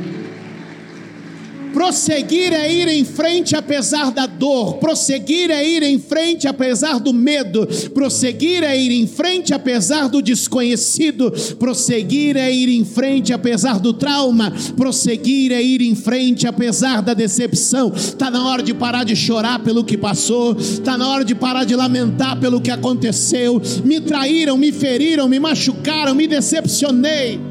Prosseguir 1.81 2.53
é 2.53 2.71
ir 2.71 2.87
em 2.89 3.03
frente 3.03 3.55
apesar 3.55 4.11
da 4.11 4.27
dor, 4.27 4.75
prosseguir 4.75 5.49
é 5.49 5.67
ir 5.67 5.81
em 5.81 5.97
frente 5.97 6.47
apesar 6.47 6.99
do 6.99 7.11
medo, 7.11 7.67
prosseguir 7.91 8.63
é 8.63 8.79
ir 8.79 8.91
em 8.91 9.07
frente 9.07 9.51
apesar 9.51 10.07
do 10.07 10.21
desconhecido, 10.21 11.33
prosseguir 11.57 12.37
é 12.37 12.53
ir 12.53 12.69
em 12.69 12.85
frente 12.85 13.33
apesar 13.33 13.79
do 13.79 13.93
trauma, 13.93 14.53
prosseguir 14.77 15.51
é 15.51 15.59
ir 15.59 15.81
em 15.81 15.95
frente 15.95 16.45
apesar 16.45 17.01
da 17.01 17.15
decepção. 17.15 17.91
Está 17.95 18.29
na 18.29 18.47
hora 18.47 18.61
de 18.61 18.75
parar 18.75 19.03
de 19.03 19.15
chorar 19.15 19.57
pelo 19.63 19.83
que 19.83 19.97
passou, 19.97 20.55
está 20.59 20.95
na 20.95 21.09
hora 21.09 21.25
de 21.25 21.33
parar 21.33 21.63
de 21.63 21.75
lamentar 21.75 22.39
pelo 22.39 22.61
que 22.61 22.69
aconteceu. 22.69 23.59
Me 23.83 23.99
traíram, 23.99 24.55
me 24.55 24.71
feriram, 24.71 25.27
me 25.27 25.39
machucaram, 25.39 26.13
me 26.13 26.27
decepcionei. 26.27 27.50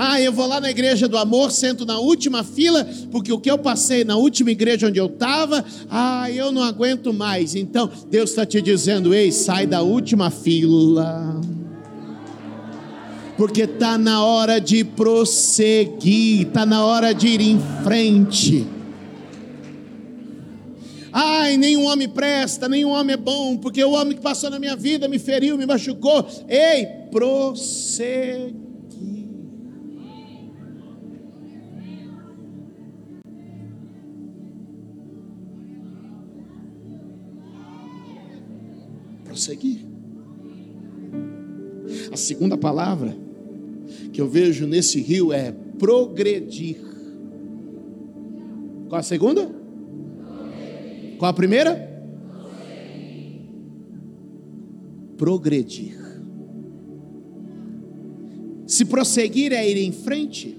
Ah, 0.00 0.20
eu 0.20 0.32
vou 0.32 0.46
lá 0.46 0.60
na 0.60 0.70
igreja 0.70 1.08
do 1.08 1.18
amor, 1.18 1.50
sento 1.50 1.84
na 1.84 1.98
última 1.98 2.44
fila, 2.44 2.86
porque 3.10 3.32
o 3.32 3.40
que 3.40 3.50
eu 3.50 3.58
passei 3.58 4.04
na 4.04 4.14
última 4.14 4.52
igreja 4.52 4.86
onde 4.86 5.00
eu 5.00 5.06
estava, 5.06 5.64
ah, 5.90 6.30
eu 6.30 6.52
não 6.52 6.62
aguento 6.62 7.12
mais. 7.12 7.56
Então, 7.56 7.90
Deus 8.08 8.30
está 8.30 8.46
te 8.46 8.62
dizendo: 8.62 9.12
ei, 9.12 9.32
sai 9.32 9.66
da 9.66 9.82
última 9.82 10.30
fila. 10.30 11.40
Porque 13.36 13.62
está 13.62 13.98
na 13.98 14.24
hora 14.24 14.60
de 14.60 14.84
prosseguir, 14.84 16.46
está 16.46 16.64
na 16.64 16.84
hora 16.84 17.12
de 17.12 17.26
ir 17.26 17.40
em 17.40 17.60
frente. 17.82 18.64
Ai, 21.12 21.56
nenhum 21.56 21.86
homem 21.86 22.08
presta, 22.08 22.68
nenhum 22.68 22.90
homem 22.90 23.14
é 23.14 23.16
bom, 23.16 23.56
porque 23.56 23.82
o 23.82 23.90
homem 23.90 24.14
que 24.14 24.22
passou 24.22 24.48
na 24.48 24.60
minha 24.60 24.76
vida 24.76 25.08
me 25.08 25.18
feriu, 25.18 25.58
me 25.58 25.66
machucou. 25.66 26.24
Ei, 26.48 26.86
prosseguir. 27.10 28.67
A 42.12 42.16
segunda 42.16 42.56
palavra 42.56 43.16
que 44.12 44.20
eu 44.20 44.28
vejo 44.28 44.66
nesse 44.66 45.00
rio 45.00 45.32
é 45.32 45.52
progredir. 45.78 46.76
Qual 48.88 48.98
a 48.98 49.02
segunda? 49.02 49.50
Qual 51.18 51.30
a 51.30 51.34
primeira? 51.34 51.88
Progredir. 55.16 55.96
Se 58.66 58.84
prosseguir 58.84 59.52
é 59.52 59.68
ir 59.68 59.78
em 59.78 59.92
frente, 59.92 60.56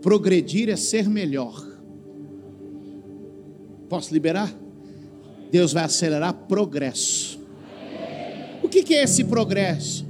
progredir 0.00 0.68
é 0.68 0.76
ser 0.76 1.08
melhor. 1.08 1.66
Posso 3.88 4.12
liberar? 4.12 4.54
Deus 5.50 5.72
vai 5.72 5.84
acelerar 5.84 6.32
progresso. 6.46 7.45
Que, 8.76 8.82
que 8.82 8.94
é 8.94 9.04
esse 9.04 9.24
progresso? 9.24 10.06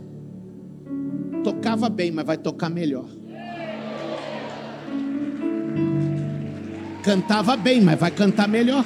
Tocava 1.45 1.89
bem, 1.89 2.11
mas 2.11 2.27
vai 2.27 2.37
tocar 2.37 2.69
melhor. 2.69 3.07
Cantava 7.05 7.57
bem, 7.57 7.81
mas 7.81 7.97
vai 7.97 8.11
cantar 8.11 8.49
melhor. 8.49 8.85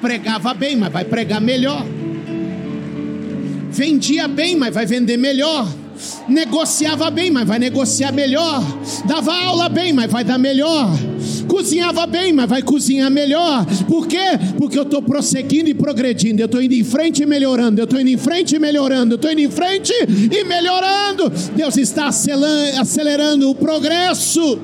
Pregava 0.00 0.54
bem, 0.54 0.76
mas 0.76 0.92
vai 0.92 1.04
pregar 1.04 1.40
melhor. 1.40 1.84
Vendia 3.68 4.28
bem, 4.28 4.54
mas 4.54 4.72
vai 4.72 4.86
vender 4.86 5.16
melhor 5.16 5.66
negociava 6.28 7.10
bem, 7.10 7.30
mas 7.30 7.46
vai 7.46 7.58
negociar 7.58 8.12
melhor, 8.12 8.62
dava 9.06 9.34
aula 9.34 9.68
bem, 9.68 9.92
mas 9.92 10.10
vai 10.10 10.24
dar 10.24 10.38
melhor, 10.38 10.90
cozinhava 11.52 12.06
bem, 12.06 12.32
mas 12.32 12.48
vai 12.48 12.62
cozinhar 12.62 13.10
melhor. 13.10 13.66
Por 13.86 14.06
quê? 14.06 14.38
Porque 14.56 14.78
eu 14.78 14.84
estou 14.84 15.02
prosseguindo 15.02 15.68
e 15.68 15.74
progredindo, 15.74 16.40
eu 16.40 16.46
estou 16.46 16.62
indo 16.62 16.72
em 16.72 16.82
frente 16.82 17.22
e 17.22 17.26
melhorando, 17.26 17.78
eu 17.78 17.84
estou 17.84 18.00
indo 18.00 18.08
em 18.08 18.16
frente 18.16 18.56
e 18.56 18.58
melhorando, 18.58 19.12
eu 19.12 19.16
estou 19.16 19.30
indo 19.30 19.42
em 19.42 19.50
frente 19.50 19.92
e 20.08 20.44
melhorando. 20.44 21.30
Deus 21.54 21.76
está 21.76 22.06
acelerando 22.06 23.50
o 23.50 23.54
progresso. 23.54 24.58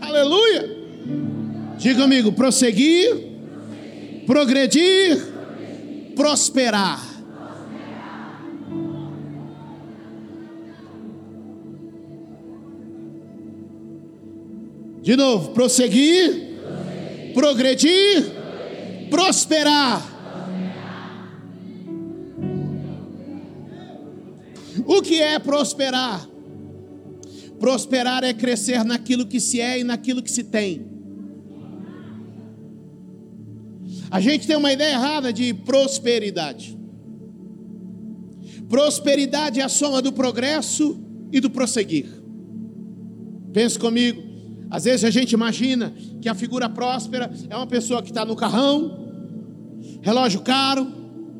Aleluia. 0.00 0.76
Diga 1.76 2.00
comigo: 2.00 2.30
prosseguir, 2.30 3.16
progredir, 4.26 5.26
prosperar. 6.14 7.13
De 15.04 15.16
novo, 15.16 15.50
prosseguir, 15.50 16.56
progredir, 17.34 18.24
prosperar. 19.10 20.02
O 24.86 25.02
que 25.02 25.20
é 25.20 25.38
prosperar? 25.38 26.26
Prosperar 27.60 28.24
é 28.24 28.32
crescer 28.32 28.82
naquilo 28.82 29.26
que 29.26 29.40
se 29.40 29.60
é 29.60 29.78
e 29.80 29.84
naquilo 29.84 30.22
que 30.22 30.30
se 30.30 30.42
tem. 30.42 30.86
A 34.10 34.20
gente 34.20 34.46
tem 34.46 34.56
uma 34.56 34.72
ideia 34.72 34.94
errada 34.94 35.30
de 35.34 35.52
prosperidade. 35.52 36.78
Prosperidade 38.70 39.60
é 39.60 39.64
a 39.64 39.68
soma 39.68 40.00
do 40.00 40.14
progresso 40.14 40.98
e 41.30 41.40
do 41.40 41.50
prosseguir. 41.50 42.06
Pense 43.52 43.78
comigo. 43.78 44.33
Às 44.74 44.82
vezes 44.82 45.04
a 45.04 45.10
gente 45.10 45.30
imagina 45.30 45.94
que 46.20 46.28
a 46.28 46.34
figura 46.34 46.68
próspera 46.68 47.30
é 47.48 47.56
uma 47.56 47.64
pessoa 47.64 48.02
que 48.02 48.10
está 48.10 48.24
no 48.24 48.34
carrão, 48.34 49.06
relógio 50.02 50.40
caro, 50.40 50.84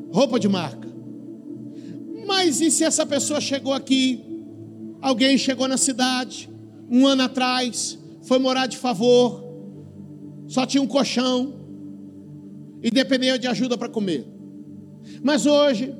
roupa 0.09 0.39
de 0.39 0.47
marca. 0.47 0.87
Mas 2.25 2.61
e 2.61 2.71
se 2.71 2.85
essa 2.85 3.05
pessoa 3.05 3.41
chegou 3.41 3.73
aqui, 3.73 4.23
alguém 5.01 5.37
chegou 5.37 5.67
na 5.67 5.75
cidade, 5.75 6.49
um 6.89 7.05
ano 7.05 7.23
atrás, 7.23 7.99
foi 8.21 8.39
morar 8.39 8.67
de 8.67 8.77
favor, 8.77 9.43
só 10.47 10.65
tinha 10.65 10.81
um 10.81 10.87
colchão 10.87 11.55
e 12.81 12.89
dependia 12.89 13.37
de 13.37 13.47
ajuda 13.47 13.77
para 13.77 13.89
comer. 13.89 14.25
Mas 15.21 15.45
hoje, 15.45 15.93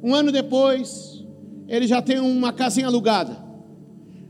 um 0.00 0.14
ano 0.14 0.30
depois, 0.30 1.24
ele 1.66 1.88
já 1.88 2.00
tem 2.00 2.20
uma 2.20 2.52
casinha 2.52 2.86
alugada 2.86 3.47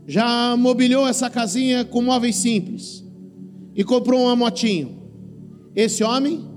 já 0.07 0.55
mobiliou 0.57 1.07
essa 1.07 1.29
casinha 1.29 1.85
com 1.85 2.01
móveis 2.01 2.35
simples 2.35 3.03
e 3.75 3.83
comprou 3.83 4.23
uma 4.23 4.35
motinho. 4.35 4.99
Esse 5.75 6.03
homem 6.03 6.47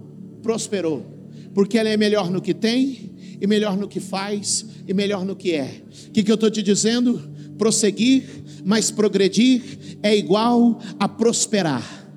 prosperou, 0.43 1.07
porque 1.55 1.79
ele 1.79 1.91
é 1.91 1.97
melhor 1.97 2.31
no 2.31 2.41
que 2.41 2.55
tem, 2.55 3.13
e 3.41 3.47
melhor 3.47 3.77
no 3.77 3.89
que 3.89 4.01
faz, 4.01 4.65
e 4.87 4.95
melhor 4.95 5.25
no 5.25 5.35
que 5.35 5.53
é. 5.53 5.83
O 6.09 6.11
que, 6.13 6.23
que 6.23 6.31
eu 6.31 6.37
estou 6.37 6.51
te 6.51 6.63
dizendo? 6.63 7.21
Prosseguir, 7.59 8.25
mas 8.65 8.91
progredir 8.91 9.99
é 10.03 10.17
igual 10.17 10.81
a 10.99 11.09
prosperar. 11.09 12.09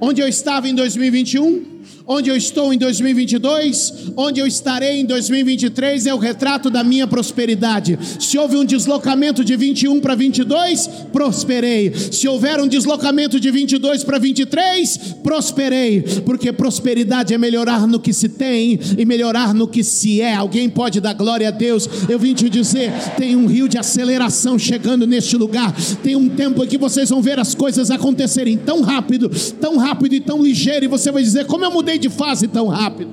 Onde 0.00 0.20
eu 0.20 0.28
estava 0.28 0.68
em 0.68 0.74
2021? 0.74 1.75
Onde 2.06 2.30
eu 2.30 2.36
estou 2.36 2.72
em 2.72 2.78
2022, 2.78 4.12
onde 4.16 4.40
eu 4.40 4.46
estarei 4.46 5.00
em 5.00 5.04
2023 5.04 6.06
é 6.06 6.14
o 6.14 6.18
retrato 6.18 6.70
da 6.70 6.84
minha 6.84 7.06
prosperidade. 7.06 7.98
Se 8.20 8.38
houve 8.38 8.56
um 8.56 8.64
deslocamento 8.64 9.44
de 9.44 9.56
21 9.56 10.00
para 10.00 10.14
22, 10.14 10.88
prosperei. 11.12 11.92
Se 11.94 12.28
houver 12.28 12.60
um 12.60 12.68
deslocamento 12.68 13.40
de 13.40 13.50
22 13.50 14.04
para 14.04 14.18
23, 14.18 15.16
prosperei, 15.22 16.02
porque 16.24 16.52
prosperidade 16.52 17.34
é 17.34 17.38
melhorar 17.38 17.86
no 17.86 17.98
que 17.98 18.12
se 18.12 18.28
tem 18.28 18.78
e 18.96 19.04
melhorar 19.04 19.52
no 19.52 19.66
que 19.66 19.82
se 19.82 20.20
é. 20.20 20.34
Alguém 20.34 20.68
pode 20.68 21.00
dar 21.00 21.14
glória 21.14 21.48
a 21.48 21.50
Deus. 21.50 21.88
Eu 22.08 22.18
vim 22.18 22.34
te 22.34 22.48
dizer, 22.48 22.92
tem 23.16 23.34
um 23.34 23.46
rio 23.46 23.68
de 23.68 23.78
aceleração 23.78 24.58
chegando 24.58 25.06
neste 25.06 25.36
lugar. 25.36 25.74
Tem 26.02 26.14
um 26.14 26.28
tempo 26.28 26.62
em 26.62 26.68
que 26.68 26.78
vocês 26.78 27.10
vão 27.10 27.20
ver 27.20 27.38
as 27.40 27.54
coisas 27.54 27.90
acontecerem 27.90 28.56
tão 28.56 28.82
rápido, 28.82 29.28
tão 29.60 29.76
rápido 29.76 30.14
e 30.14 30.20
tão 30.20 30.42
ligeiro 30.42 30.84
e 30.84 30.88
você 30.88 31.10
vai 31.10 31.22
dizer: 31.22 31.46
"Como 31.46 31.64
eu 31.64 31.70
mudei 31.96 31.98
de 31.98 32.10
fase 32.10 32.46
tão 32.46 32.68
rápido. 32.68 33.10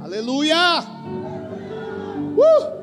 Aleluia! 0.00 0.84
Uh! 2.36 2.74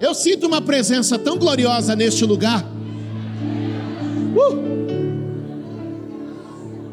Eu 0.00 0.14
sinto 0.14 0.46
uma 0.46 0.60
presença 0.60 1.18
tão 1.18 1.36
gloriosa 1.36 1.96
neste 1.96 2.24
lugar. 2.24 2.64
Uh! 4.36 4.74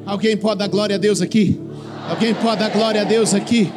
Alguém 0.06 0.36
pode 0.36 0.60
dar 0.60 0.68
glória 0.68 0.96
a 0.96 1.00
Deus 1.00 1.22
aqui? 1.22 1.62
Alguém 2.10 2.34
pode 2.34 2.60
dar 2.60 2.70
glória 2.70 3.02
a 3.02 3.06
Deus 3.06 3.34
aqui? 3.34 3.72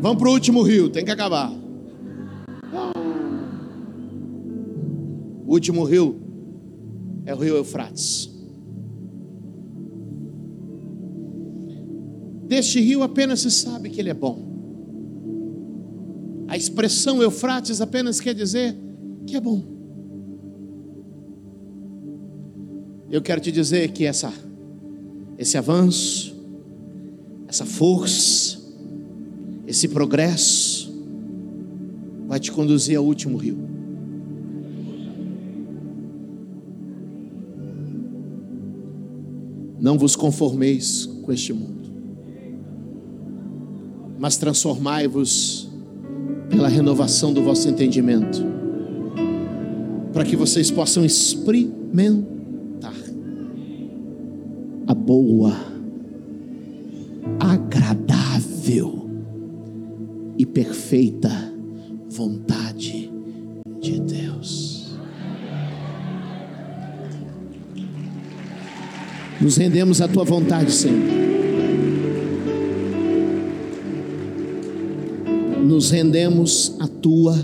Vamos 0.00 0.18
para 0.18 0.28
o 0.28 0.32
último 0.32 0.62
rio, 0.62 0.88
tem 0.88 1.04
que 1.04 1.10
acabar. 1.10 1.63
O 5.54 5.56
último 5.56 5.84
rio 5.84 6.16
é 7.24 7.32
o 7.32 7.38
rio 7.38 7.54
Eufrates. 7.54 8.28
Deste 12.48 12.80
rio 12.80 13.04
apenas 13.04 13.38
se 13.38 13.52
sabe 13.52 13.88
que 13.88 14.00
ele 14.00 14.10
é 14.10 14.14
bom. 14.14 14.36
A 16.48 16.56
expressão 16.56 17.22
Eufrates 17.22 17.80
apenas 17.80 18.18
quer 18.18 18.34
dizer 18.34 18.76
que 19.28 19.36
é 19.36 19.40
bom. 19.40 19.62
Eu 23.08 23.22
quero 23.22 23.40
te 23.40 23.52
dizer 23.52 23.92
que 23.92 24.04
essa, 24.04 24.32
esse 25.38 25.56
avanço, 25.56 26.34
essa 27.46 27.64
força, 27.64 28.58
esse 29.68 29.86
progresso, 29.86 30.92
vai 32.26 32.40
te 32.40 32.50
conduzir 32.50 32.98
ao 32.98 33.04
último 33.04 33.36
rio. 33.38 33.83
Não 39.84 39.98
vos 39.98 40.16
conformeis 40.16 41.04
com 41.04 41.30
este 41.30 41.52
mundo, 41.52 41.90
mas 44.18 44.38
transformai-vos 44.38 45.68
pela 46.48 46.68
renovação 46.68 47.34
do 47.34 47.42
vosso 47.42 47.68
entendimento, 47.68 48.42
para 50.10 50.24
que 50.24 50.36
vocês 50.36 50.70
possam 50.70 51.04
experimentar 51.04 52.94
a 54.86 54.94
boa, 54.94 55.54
agradável 57.38 59.06
e 60.38 60.46
perfeita 60.46 61.30
vontade 62.08 62.53
Nos 69.44 69.58
rendemos 69.58 70.00
à 70.00 70.08
tua 70.08 70.24
vontade, 70.24 70.72
Senhor. 70.72 71.22
nos 75.62 75.90
rendemos 75.90 76.76
à 76.78 76.88
tua 76.88 77.34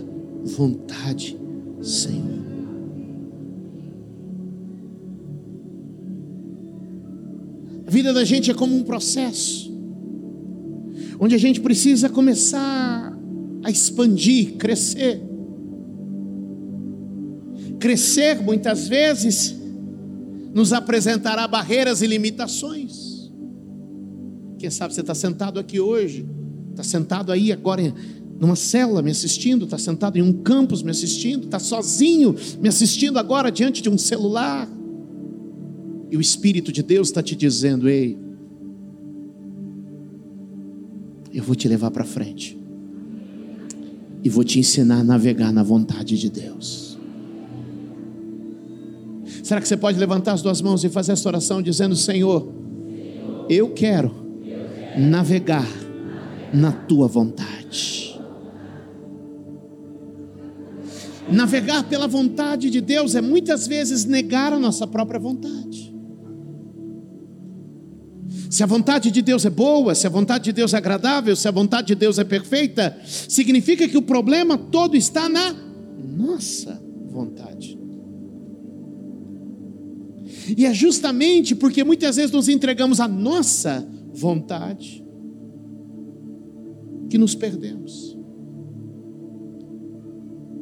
vontade, 0.44 1.36
Senhor. 1.82 2.40
A 7.86 7.90
vida 7.90 8.14
da 8.14 8.24
gente 8.24 8.50
é 8.50 8.54
como 8.54 8.74
um 8.74 8.82
processo, 8.82 9.70
onde 11.18 11.34
a 11.34 11.38
gente 11.38 11.60
precisa 11.60 12.08
começar 12.08 13.14
a 13.62 13.70
expandir, 13.70 14.56
crescer. 14.56 15.20
Crescer 17.78 18.40
muitas 18.42 18.88
vezes 18.88 19.59
nos 20.52 20.72
apresentará 20.72 21.46
barreiras 21.46 22.02
e 22.02 22.06
limitações. 22.06 23.30
Quem 24.58 24.70
sabe 24.70 24.94
você 24.94 25.00
está 25.00 25.14
sentado 25.14 25.58
aqui 25.58 25.80
hoje 25.80 26.26
está 26.70 26.82
sentado 26.82 27.30
aí 27.32 27.52
agora 27.52 27.94
numa 28.38 28.56
cela 28.56 29.02
me 29.02 29.10
assistindo, 29.10 29.66
está 29.66 29.76
sentado 29.76 30.16
em 30.16 30.22
um 30.22 30.32
campus 30.32 30.82
me 30.82 30.90
assistindo, 30.90 31.44
está 31.44 31.58
sozinho 31.58 32.34
me 32.58 32.68
assistindo 32.68 33.18
agora 33.18 33.52
diante 33.52 33.82
de 33.82 33.90
um 33.90 33.98
celular. 33.98 34.66
E 36.10 36.16
o 36.16 36.20
Espírito 36.20 36.72
de 36.72 36.82
Deus 36.82 37.08
está 37.08 37.22
te 37.22 37.36
dizendo: 37.36 37.88
ei, 37.88 38.16
eu 41.32 41.44
vou 41.44 41.54
te 41.54 41.68
levar 41.68 41.90
para 41.90 42.04
frente, 42.04 42.58
e 44.24 44.30
vou 44.30 44.42
te 44.42 44.58
ensinar 44.58 45.00
a 45.00 45.04
navegar 45.04 45.52
na 45.52 45.62
vontade 45.62 46.18
de 46.18 46.30
Deus. 46.30 46.89
Será 49.50 49.60
que 49.60 49.66
você 49.66 49.76
pode 49.76 49.98
levantar 49.98 50.34
as 50.34 50.42
duas 50.42 50.62
mãos 50.62 50.84
e 50.84 50.88
fazer 50.88 51.10
essa 51.10 51.28
oração 51.28 51.60
dizendo: 51.60 51.96
Senhor, 51.96 52.54
eu 53.48 53.70
quero 53.70 54.14
navegar 54.96 55.66
na 56.54 56.70
tua 56.70 57.08
vontade. 57.08 58.16
Navegar 61.28 61.82
pela 61.82 62.06
vontade 62.06 62.70
de 62.70 62.80
Deus 62.80 63.16
é 63.16 63.20
muitas 63.20 63.66
vezes 63.66 64.04
negar 64.04 64.52
a 64.52 64.58
nossa 64.60 64.86
própria 64.86 65.18
vontade. 65.18 65.92
Se 68.48 68.62
a 68.62 68.66
vontade 68.66 69.10
de 69.10 69.20
Deus 69.20 69.44
é 69.44 69.50
boa, 69.50 69.96
se 69.96 70.06
a 70.06 70.10
vontade 70.10 70.44
de 70.44 70.52
Deus 70.52 70.74
é 70.74 70.76
agradável, 70.76 71.34
se 71.34 71.48
a 71.48 71.50
vontade 71.50 71.88
de 71.88 71.96
Deus 71.96 72.20
é 72.20 72.24
perfeita, 72.24 72.96
significa 73.04 73.88
que 73.88 73.98
o 73.98 74.02
problema 74.02 74.56
todo 74.56 74.96
está 74.96 75.28
na 75.28 75.52
nossa 76.16 76.80
vontade. 77.10 77.79
E 80.56 80.66
é 80.66 80.74
justamente 80.74 81.54
porque 81.54 81.84
muitas 81.84 82.16
vezes 82.16 82.30
nos 82.30 82.48
entregamos 82.48 83.00
à 83.00 83.08
nossa 83.08 83.86
vontade 84.12 85.04
que 87.08 87.18
nos 87.18 87.34
perdemos. 87.34 88.16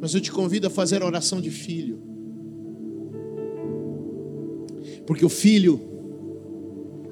Mas 0.01 0.13
eu 0.13 0.21
te 0.21 0.31
convido 0.31 0.67
a 0.67 0.69
fazer 0.69 1.01
a 1.01 1.05
oração 1.05 1.41
de 1.41 1.51
filho. 1.51 2.01
Porque 5.05 5.25
o 5.25 5.29
filho 5.29 5.81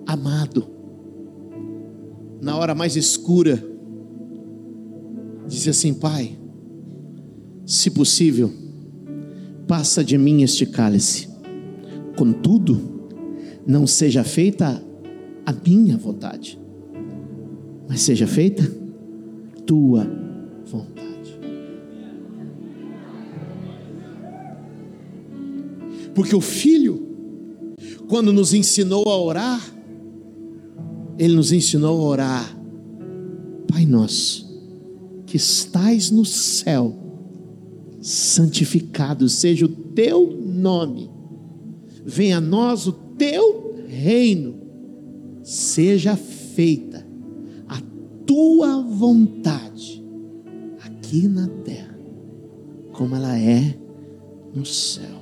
amado, 0.06 0.68
na 2.42 2.56
hora 2.56 2.74
mais 2.74 2.96
escura, 2.96 3.62
diz 5.48 5.68
assim: 5.68 5.94
Pai, 5.94 6.38
se 7.66 7.92
possível, 7.92 8.52
passa 9.68 10.04
de 10.04 10.18
mim 10.18 10.42
este 10.44 10.66
cálice, 10.66 11.28
contudo, 12.18 12.82
não 13.66 13.86
seja 13.86 14.24
feita 14.24 14.84
a 15.46 15.54
minha 15.54 15.96
vontade, 15.96 16.60
mas 17.88 18.02
seja 18.02 18.28
feita 18.28 18.70
tua 19.66 20.06
vontade. 20.66 21.40
Porque 26.14 26.36
o 26.36 26.42
Filho, 26.42 27.06
quando 28.08 28.34
nos 28.34 28.54
ensinou 28.54 29.08
a 29.08 29.18
orar, 29.18 29.62
Ele 31.20 31.36
nos 31.36 31.52
ensinou 31.52 32.02
a 32.02 32.10
orar, 32.10 32.58
Pai 33.70 33.86
Nosso, 33.86 34.48
que 35.28 35.38
estais 35.38 36.10
no 36.10 36.26
céu, 36.26 36.98
santificado 38.02 39.30
seja 39.30 39.66
o 39.66 39.70
teu 39.70 40.28
nome, 40.44 41.17
venha 42.08 42.38
a 42.38 42.42
nós 42.42 42.88
o 42.88 42.94
teu 42.94 43.76
reino, 43.88 44.56
seja 45.44 46.16
feita 46.16 47.08
tua 48.28 48.82
vontade 48.82 50.04
aqui 50.84 51.28
na 51.30 51.48
terra, 51.48 51.98
como 52.92 53.16
ela 53.16 53.40
é 53.40 53.74
no 54.54 54.66
céu. 54.66 55.18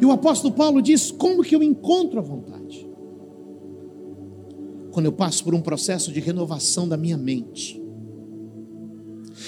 E 0.00 0.04
o 0.04 0.12
apóstolo 0.12 0.54
Paulo 0.54 0.80
diz: 0.82 1.10
como 1.10 1.42
que 1.42 1.56
eu 1.56 1.62
encontro 1.62 2.20
a 2.20 2.22
vontade? 2.22 2.57
Quando 4.98 5.06
eu 5.06 5.12
passo 5.12 5.44
por 5.44 5.54
um 5.54 5.60
processo 5.60 6.10
de 6.10 6.18
renovação 6.18 6.88
da 6.88 6.96
minha 6.96 7.16
mente. 7.16 7.80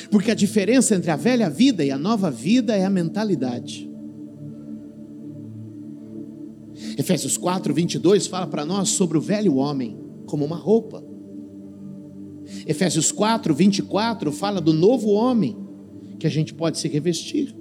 Porque 0.08 0.30
a 0.30 0.34
diferença 0.34 0.94
entre 0.94 1.10
a 1.10 1.16
velha 1.16 1.50
vida 1.50 1.84
e 1.84 1.90
a 1.90 1.98
nova 1.98 2.30
vida 2.30 2.76
é 2.76 2.84
a 2.84 2.88
mentalidade. 2.88 3.90
Efésios 6.96 7.36
4, 7.36 7.74
22 7.74 8.28
fala 8.28 8.46
para 8.46 8.64
nós 8.64 8.90
sobre 8.90 9.18
o 9.18 9.20
velho 9.20 9.56
homem 9.56 9.98
como 10.24 10.44
uma 10.44 10.54
roupa. 10.54 11.02
Efésios 12.64 13.10
4, 13.10 13.52
24 13.52 14.30
fala 14.30 14.60
do 14.60 14.72
novo 14.72 15.08
homem 15.08 15.56
que 16.20 16.28
a 16.28 16.30
gente 16.30 16.54
pode 16.54 16.78
se 16.78 16.86
revestir. 16.86 17.56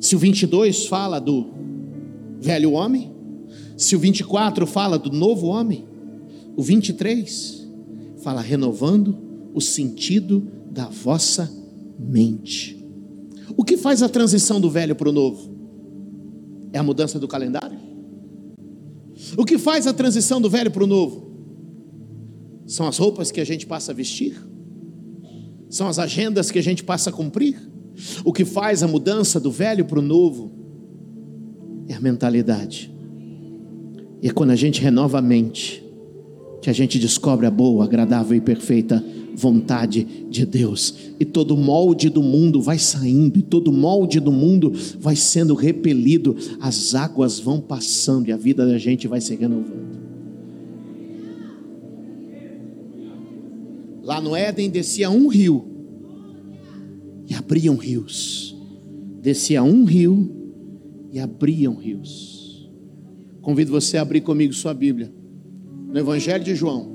Se 0.00 0.16
o 0.16 0.18
22 0.18 0.86
fala 0.86 1.20
do 1.20 1.50
velho 2.40 2.72
homem, 2.72 3.11
se 3.82 3.96
o 3.96 3.98
24 3.98 4.66
fala 4.66 4.98
do 4.98 5.10
novo 5.10 5.48
homem, 5.48 5.84
o 6.56 6.62
23 6.62 7.68
fala 8.22 8.40
renovando 8.40 9.16
o 9.52 9.60
sentido 9.60 10.46
da 10.70 10.86
vossa 10.86 11.50
mente. 11.98 12.82
O 13.56 13.64
que 13.64 13.76
faz 13.76 14.02
a 14.02 14.08
transição 14.08 14.60
do 14.60 14.70
velho 14.70 14.94
para 14.94 15.08
o 15.08 15.12
novo? 15.12 15.50
É 16.72 16.78
a 16.78 16.82
mudança 16.82 17.18
do 17.18 17.26
calendário? 17.26 17.78
O 19.36 19.44
que 19.44 19.58
faz 19.58 19.86
a 19.86 19.92
transição 19.92 20.40
do 20.40 20.48
velho 20.48 20.70
para 20.70 20.84
o 20.84 20.86
novo? 20.86 21.30
São 22.66 22.86
as 22.86 22.96
roupas 22.98 23.30
que 23.30 23.40
a 23.40 23.44
gente 23.44 23.66
passa 23.66 23.92
a 23.92 23.94
vestir? 23.94 24.40
São 25.68 25.88
as 25.88 25.98
agendas 25.98 26.50
que 26.50 26.58
a 26.58 26.62
gente 26.62 26.84
passa 26.84 27.10
a 27.10 27.12
cumprir? 27.12 27.56
O 28.24 28.32
que 28.32 28.44
faz 28.44 28.82
a 28.82 28.88
mudança 28.88 29.40
do 29.40 29.50
velho 29.50 29.84
para 29.84 29.98
o 29.98 30.02
novo 30.02 30.52
é 31.88 31.94
a 31.94 32.00
mentalidade, 32.00 32.91
E 34.22 34.28
é 34.28 34.30
quando 34.30 34.50
a 34.50 34.56
gente 34.56 34.80
renova 34.80 35.18
a 35.18 35.22
mente, 35.22 35.84
que 36.62 36.70
a 36.70 36.72
gente 36.72 36.96
descobre 36.96 37.44
a 37.44 37.50
boa, 37.50 37.84
agradável 37.84 38.36
e 38.36 38.40
perfeita 38.40 39.04
vontade 39.34 40.06
de 40.30 40.46
Deus. 40.46 40.94
E 41.18 41.24
todo 41.24 41.56
molde 41.56 42.08
do 42.08 42.22
mundo 42.22 42.62
vai 42.62 42.78
saindo, 42.78 43.36
e 43.40 43.42
todo 43.42 43.72
molde 43.72 44.20
do 44.20 44.30
mundo 44.30 44.72
vai 45.00 45.16
sendo 45.16 45.54
repelido, 45.54 46.36
as 46.60 46.94
águas 46.94 47.40
vão 47.40 47.60
passando 47.60 48.28
e 48.28 48.32
a 48.32 48.36
vida 48.36 48.64
da 48.64 48.78
gente 48.78 49.08
vai 49.08 49.20
se 49.20 49.34
renovando. 49.34 50.00
Lá 54.04 54.20
no 54.20 54.36
Éden 54.36 54.70
descia 54.70 55.10
um 55.10 55.26
rio 55.26 55.64
e 57.28 57.34
abriam 57.34 57.74
rios. 57.74 58.56
Descia 59.20 59.64
um 59.64 59.84
rio 59.84 60.30
e 61.10 61.18
abriam 61.18 61.74
rios. 61.74 62.31
Convido 63.42 63.72
você 63.72 63.98
a 63.98 64.02
abrir 64.02 64.20
comigo 64.20 64.52
sua 64.52 64.72
Bíblia. 64.72 65.12
No 65.88 65.98
Evangelho 65.98 66.44
de 66.44 66.54
João. 66.54 66.92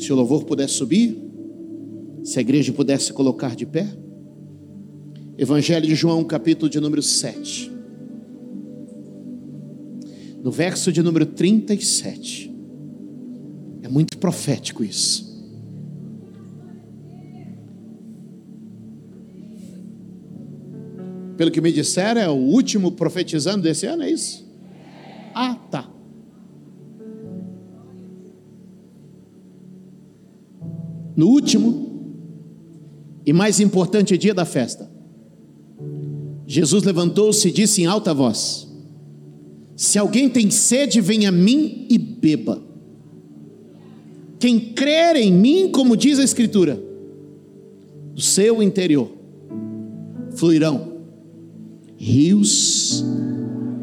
Se 0.00 0.12
o 0.12 0.16
louvor 0.16 0.44
pudesse 0.44 0.74
subir, 0.74 1.16
se 2.24 2.40
a 2.40 2.42
igreja 2.42 2.72
pudesse 2.72 3.12
colocar 3.12 3.54
de 3.54 3.64
pé. 3.64 3.86
Evangelho 5.38 5.86
de 5.86 5.94
João, 5.94 6.24
capítulo 6.24 6.68
de 6.68 6.80
número 6.80 7.00
7. 7.02 7.70
No 10.42 10.50
verso 10.50 10.90
de 10.90 11.02
número 11.02 11.24
37. 11.24 12.52
É 13.82 13.88
muito 13.88 14.18
profético 14.18 14.82
isso. 14.82 15.24
Pelo 21.36 21.50
que 21.50 21.60
me 21.60 21.70
disseram, 21.70 22.20
é 22.20 22.28
o 22.28 22.34
último 22.34 22.92
profetizando 22.92 23.62
desse 23.62 23.86
ano, 23.86 24.02
é 24.02 24.10
isso? 24.10 24.45
Ah, 25.38 25.54
tá. 25.70 25.86
No 31.14 31.28
último 31.28 32.14
e 33.26 33.34
mais 33.34 33.60
importante 33.60 34.16
dia 34.16 34.32
da 34.32 34.46
festa, 34.46 34.90
Jesus 36.46 36.84
levantou-se 36.84 37.46
e 37.46 37.52
disse 37.52 37.82
em 37.82 37.84
alta 37.86 38.14
voz: 38.14 38.66
Se 39.76 39.98
alguém 39.98 40.30
tem 40.30 40.50
sede, 40.50 41.02
venha 41.02 41.28
a 41.28 41.32
mim 41.32 41.86
e 41.90 41.98
beba. 41.98 42.62
Quem 44.38 44.58
crer 44.58 45.16
em 45.16 45.30
mim, 45.30 45.70
como 45.70 45.98
diz 45.98 46.18
a 46.18 46.24
Escritura, 46.24 46.82
do 48.14 48.22
seu 48.22 48.62
interior 48.62 49.10
fluirão 50.34 50.96
rios 51.98 53.04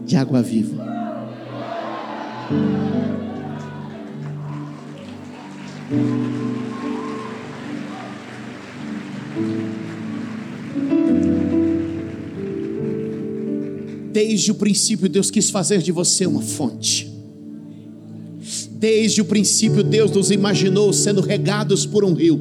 de 0.04 0.16
água 0.16 0.42
viva. 0.42 0.93
Desde 14.26 14.52
o 14.52 14.56
princípio, 14.56 15.10
Deus 15.10 15.30
quis 15.30 15.50
fazer 15.50 15.82
de 15.82 15.92
você 15.92 16.26
uma 16.26 16.42
fonte. 16.42 17.12
Desde 18.72 19.22
o 19.22 19.26
princípio, 19.26 19.84
Deus 19.84 20.12
nos 20.12 20.32
imaginou 20.32 20.94
sendo 20.94 21.20
regados 21.20 21.86
por 21.86 22.06
um 22.06 22.14
rio 22.14 22.40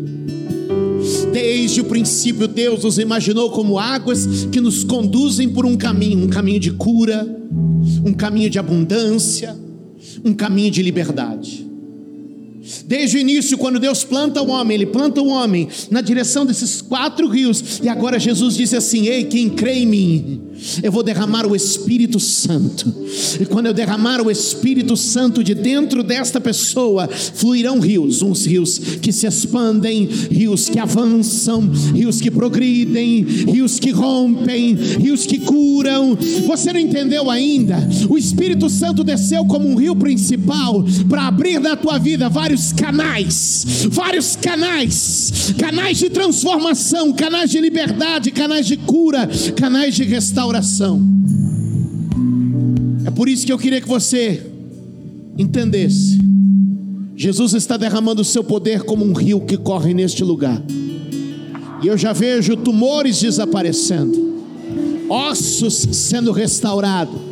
Desde 1.33 1.80
o 1.80 1.85
princípio, 1.85 2.47
Deus 2.47 2.85
nos 2.85 2.99
imaginou 2.99 3.51
como 3.51 3.80
águas 3.80 4.47
que 4.53 4.61
nos 4.61 4.85
conduzem 4.85 5.49
por 5.49 5.66
um 5.66 5.76
caminho 5.76 6.24
um 6.24 6.28
caminho 6.28 6.61
de 6.61 6.70
cura, 6.70 7.26
um 8.05 8.12
caminho 8.12 8.49
de 8.49 8.61
abundância, 8.61 9.57
um 10.24 10.33
caminho 10.33 10.70
de 10.70 10.83
liberdade. 10.83 11.66
Desde 12.93 13.16
o 13.16 13.20
início, 13.20 13.57
quando 13.57 13.80
Deus 13.80 14.05
planta 14.05 14.43
o 14.43 14.51
homem, 14.51 14.74
Ele 14.74 14.84
planta 14.84 15.22
o 15.22 15.28
homem 15.28 15.66
na 15.90 16.03
direção 16.03 16.45
desses 16.45 16.82
quatro 16.82 17.26
rios, 17.26 17.80
e 17.82 17.88
agora 17.88 18.20
Jesus 18.20 18.55
disse 18.55 18.76
assim: 18.76 19.07
Ei, 19.07 19.24
quem 19.24 19.49
crê 19.49 19.76
em 19.76 19.86
mim, 19.86 20.43
eu 20.82 20.93
vou 20.93 21.03
derramar 21.03 21.47
o 21.47 21.57
Espírito 21.57 22.20
Santo, 22.20 22.95
e 23.40 23.47
quando 23.47 23.64
eu 23.64 23.72
derramar 23.72 24.20
o 24.20 24.30
Espírito 24.30 24.95
Santo 24.95 25.43
de 25.43 25.55
dentro 25.55 26.03
desta 26.03 26.38
pessoa, 26.38 27.09
fluirão 27.09 27.80
rios, 27.80 28.20
uns 28.20 28.45
rios 28.45 28.78
que 29.01 29.11
se 29.11 29.26
expandem, 29.26 30.05
rios 30.30 30.68
que 30.68 30.78
avançam, 30.78 31.66
rios 31.95 32.20
que 32.20 32.30
progridem, 32.30 33.22
rios 33.22 33.80
que 33.80 33.90
rompem, 33.90 34.74
rios 34.74 35.24
que 35.24 35.38
curam. 35.38 36.14
Você 36.47 36.70
não 36.74 36.80
entendeu 36.80 37.30
ainda? 37.30 37.88
O 38.11 38.18
Espírito 38.18 38.68
Santo 38.68 39.03
desceu 39.03 39.47
como 39.47 39.66
um 39.66 39.76
rio 39.76 39.97
principal 39.97 40.84
para 41.09 41.26
abrir 41.26 41.59
na 41.59 41.74
tua 41.74 41.97
vida 41.97 42.28
vários 42.28 42.70
canais, 42.83 43.87
vários 43.91 44.35
canais, 44.35 45.55
canais 45.57 45.99
de 45.99 46.11
transformação, 46.11 47.12
canais 47.12 47.49
de 47.49 47.61
liberdade, 47.61 48.33
canais 48.33 48.66
de 48.66 48.76
cura, 48.76 49.28
canais 49.57 49.95
de 49.95 50.03
restauração. 50.03 51.01
É 53.05 53.11
por 53.12 53.28
isso 53.28 53.47
que 53.47 53.53
eu 53.53 53.59
queria 53.59 53.80
que 53.80 53.87
você 53.87 54.45
entendesse. 55.39 56.18
Jesus 57.14 57.55
está 57.55 57.76
derramando 57.76 58.22
o 58.22 58.24
seu 58.24 58.43
poder 58.43 58.83
como 58.83 59.05
um 59.05 59.12
rio 59.12 59.41
que 59.43 59.57
corre 59.57 59.95
neste 59.95 60.24
lugar. 60.24 60.61
E 61.85 61.87
eu 61.87 61.97
já 61.97 62.12
vejo 62.12 62.57
tumores 62.57 63.20
desaparecendo, 63.20 64.43
ossos 65.09 65.87
sendo 65.93 66.33
restaurados 66.33 67.32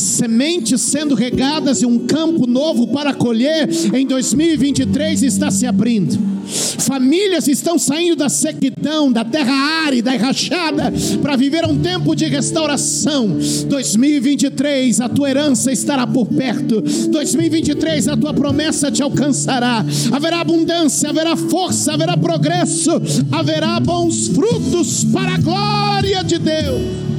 sementes 0.00 0.80
sendo 0.80 1.14
regadas 1.14 1.82
e 1.82 1.86
um 1.86 2.06
campo 2.06 2.46
novo 2.46 2.88
para 2.88 3.14
colher 3.14 3.68
em 3.94 4.06
2023 4.06 5.22
está 5.22 5.50
se 5.50 5.66
abrindo. 5.66 6.30
Famílias 6.78 7.46
estão 7.46 7.78
saindo 7.78 8.16
da 8.16 8.28
sequidão, 8.28 9.12
da 9.12 9.24
terra 9.24 9.52
árida 9.86 10.14
e 10.14 10.18
rachada, 10.18 10.92
para 11.22 11.36
viver 11.36 11.64
um 11.64 11.78
tempo 11.78 12.14
de 12.16 12.26
restauração. 12.26 13.38
2023, 13.68 15.00
a 15.00 15.08
tua 15.08 15.30
herança 15.30 15.70
estará 15.70 16.06
por 16.06 16.26
perto. 16.26 16.80
2023, 16.80 18.08
a 18.08 18.16
tua 18.16 18.34
promessa 18.34 18.90
te 18.90 19.02
alcançará. 19.02 19.84
Haverá 20.10 20.40
abundância, 20.40 21.10
haverá 21.10 21.36
força, 21.36 21.92
haverá 21.92 22.16
progresso, 22.16 22.90
haverá 23.30 23.78
bons 23.78 24.28
frutos 24.28 25.04
para 25.04 25.34
a 25.34 25.38
glória 25.38 26.24
de 26.24 26.38
Deus. 26.38 27.09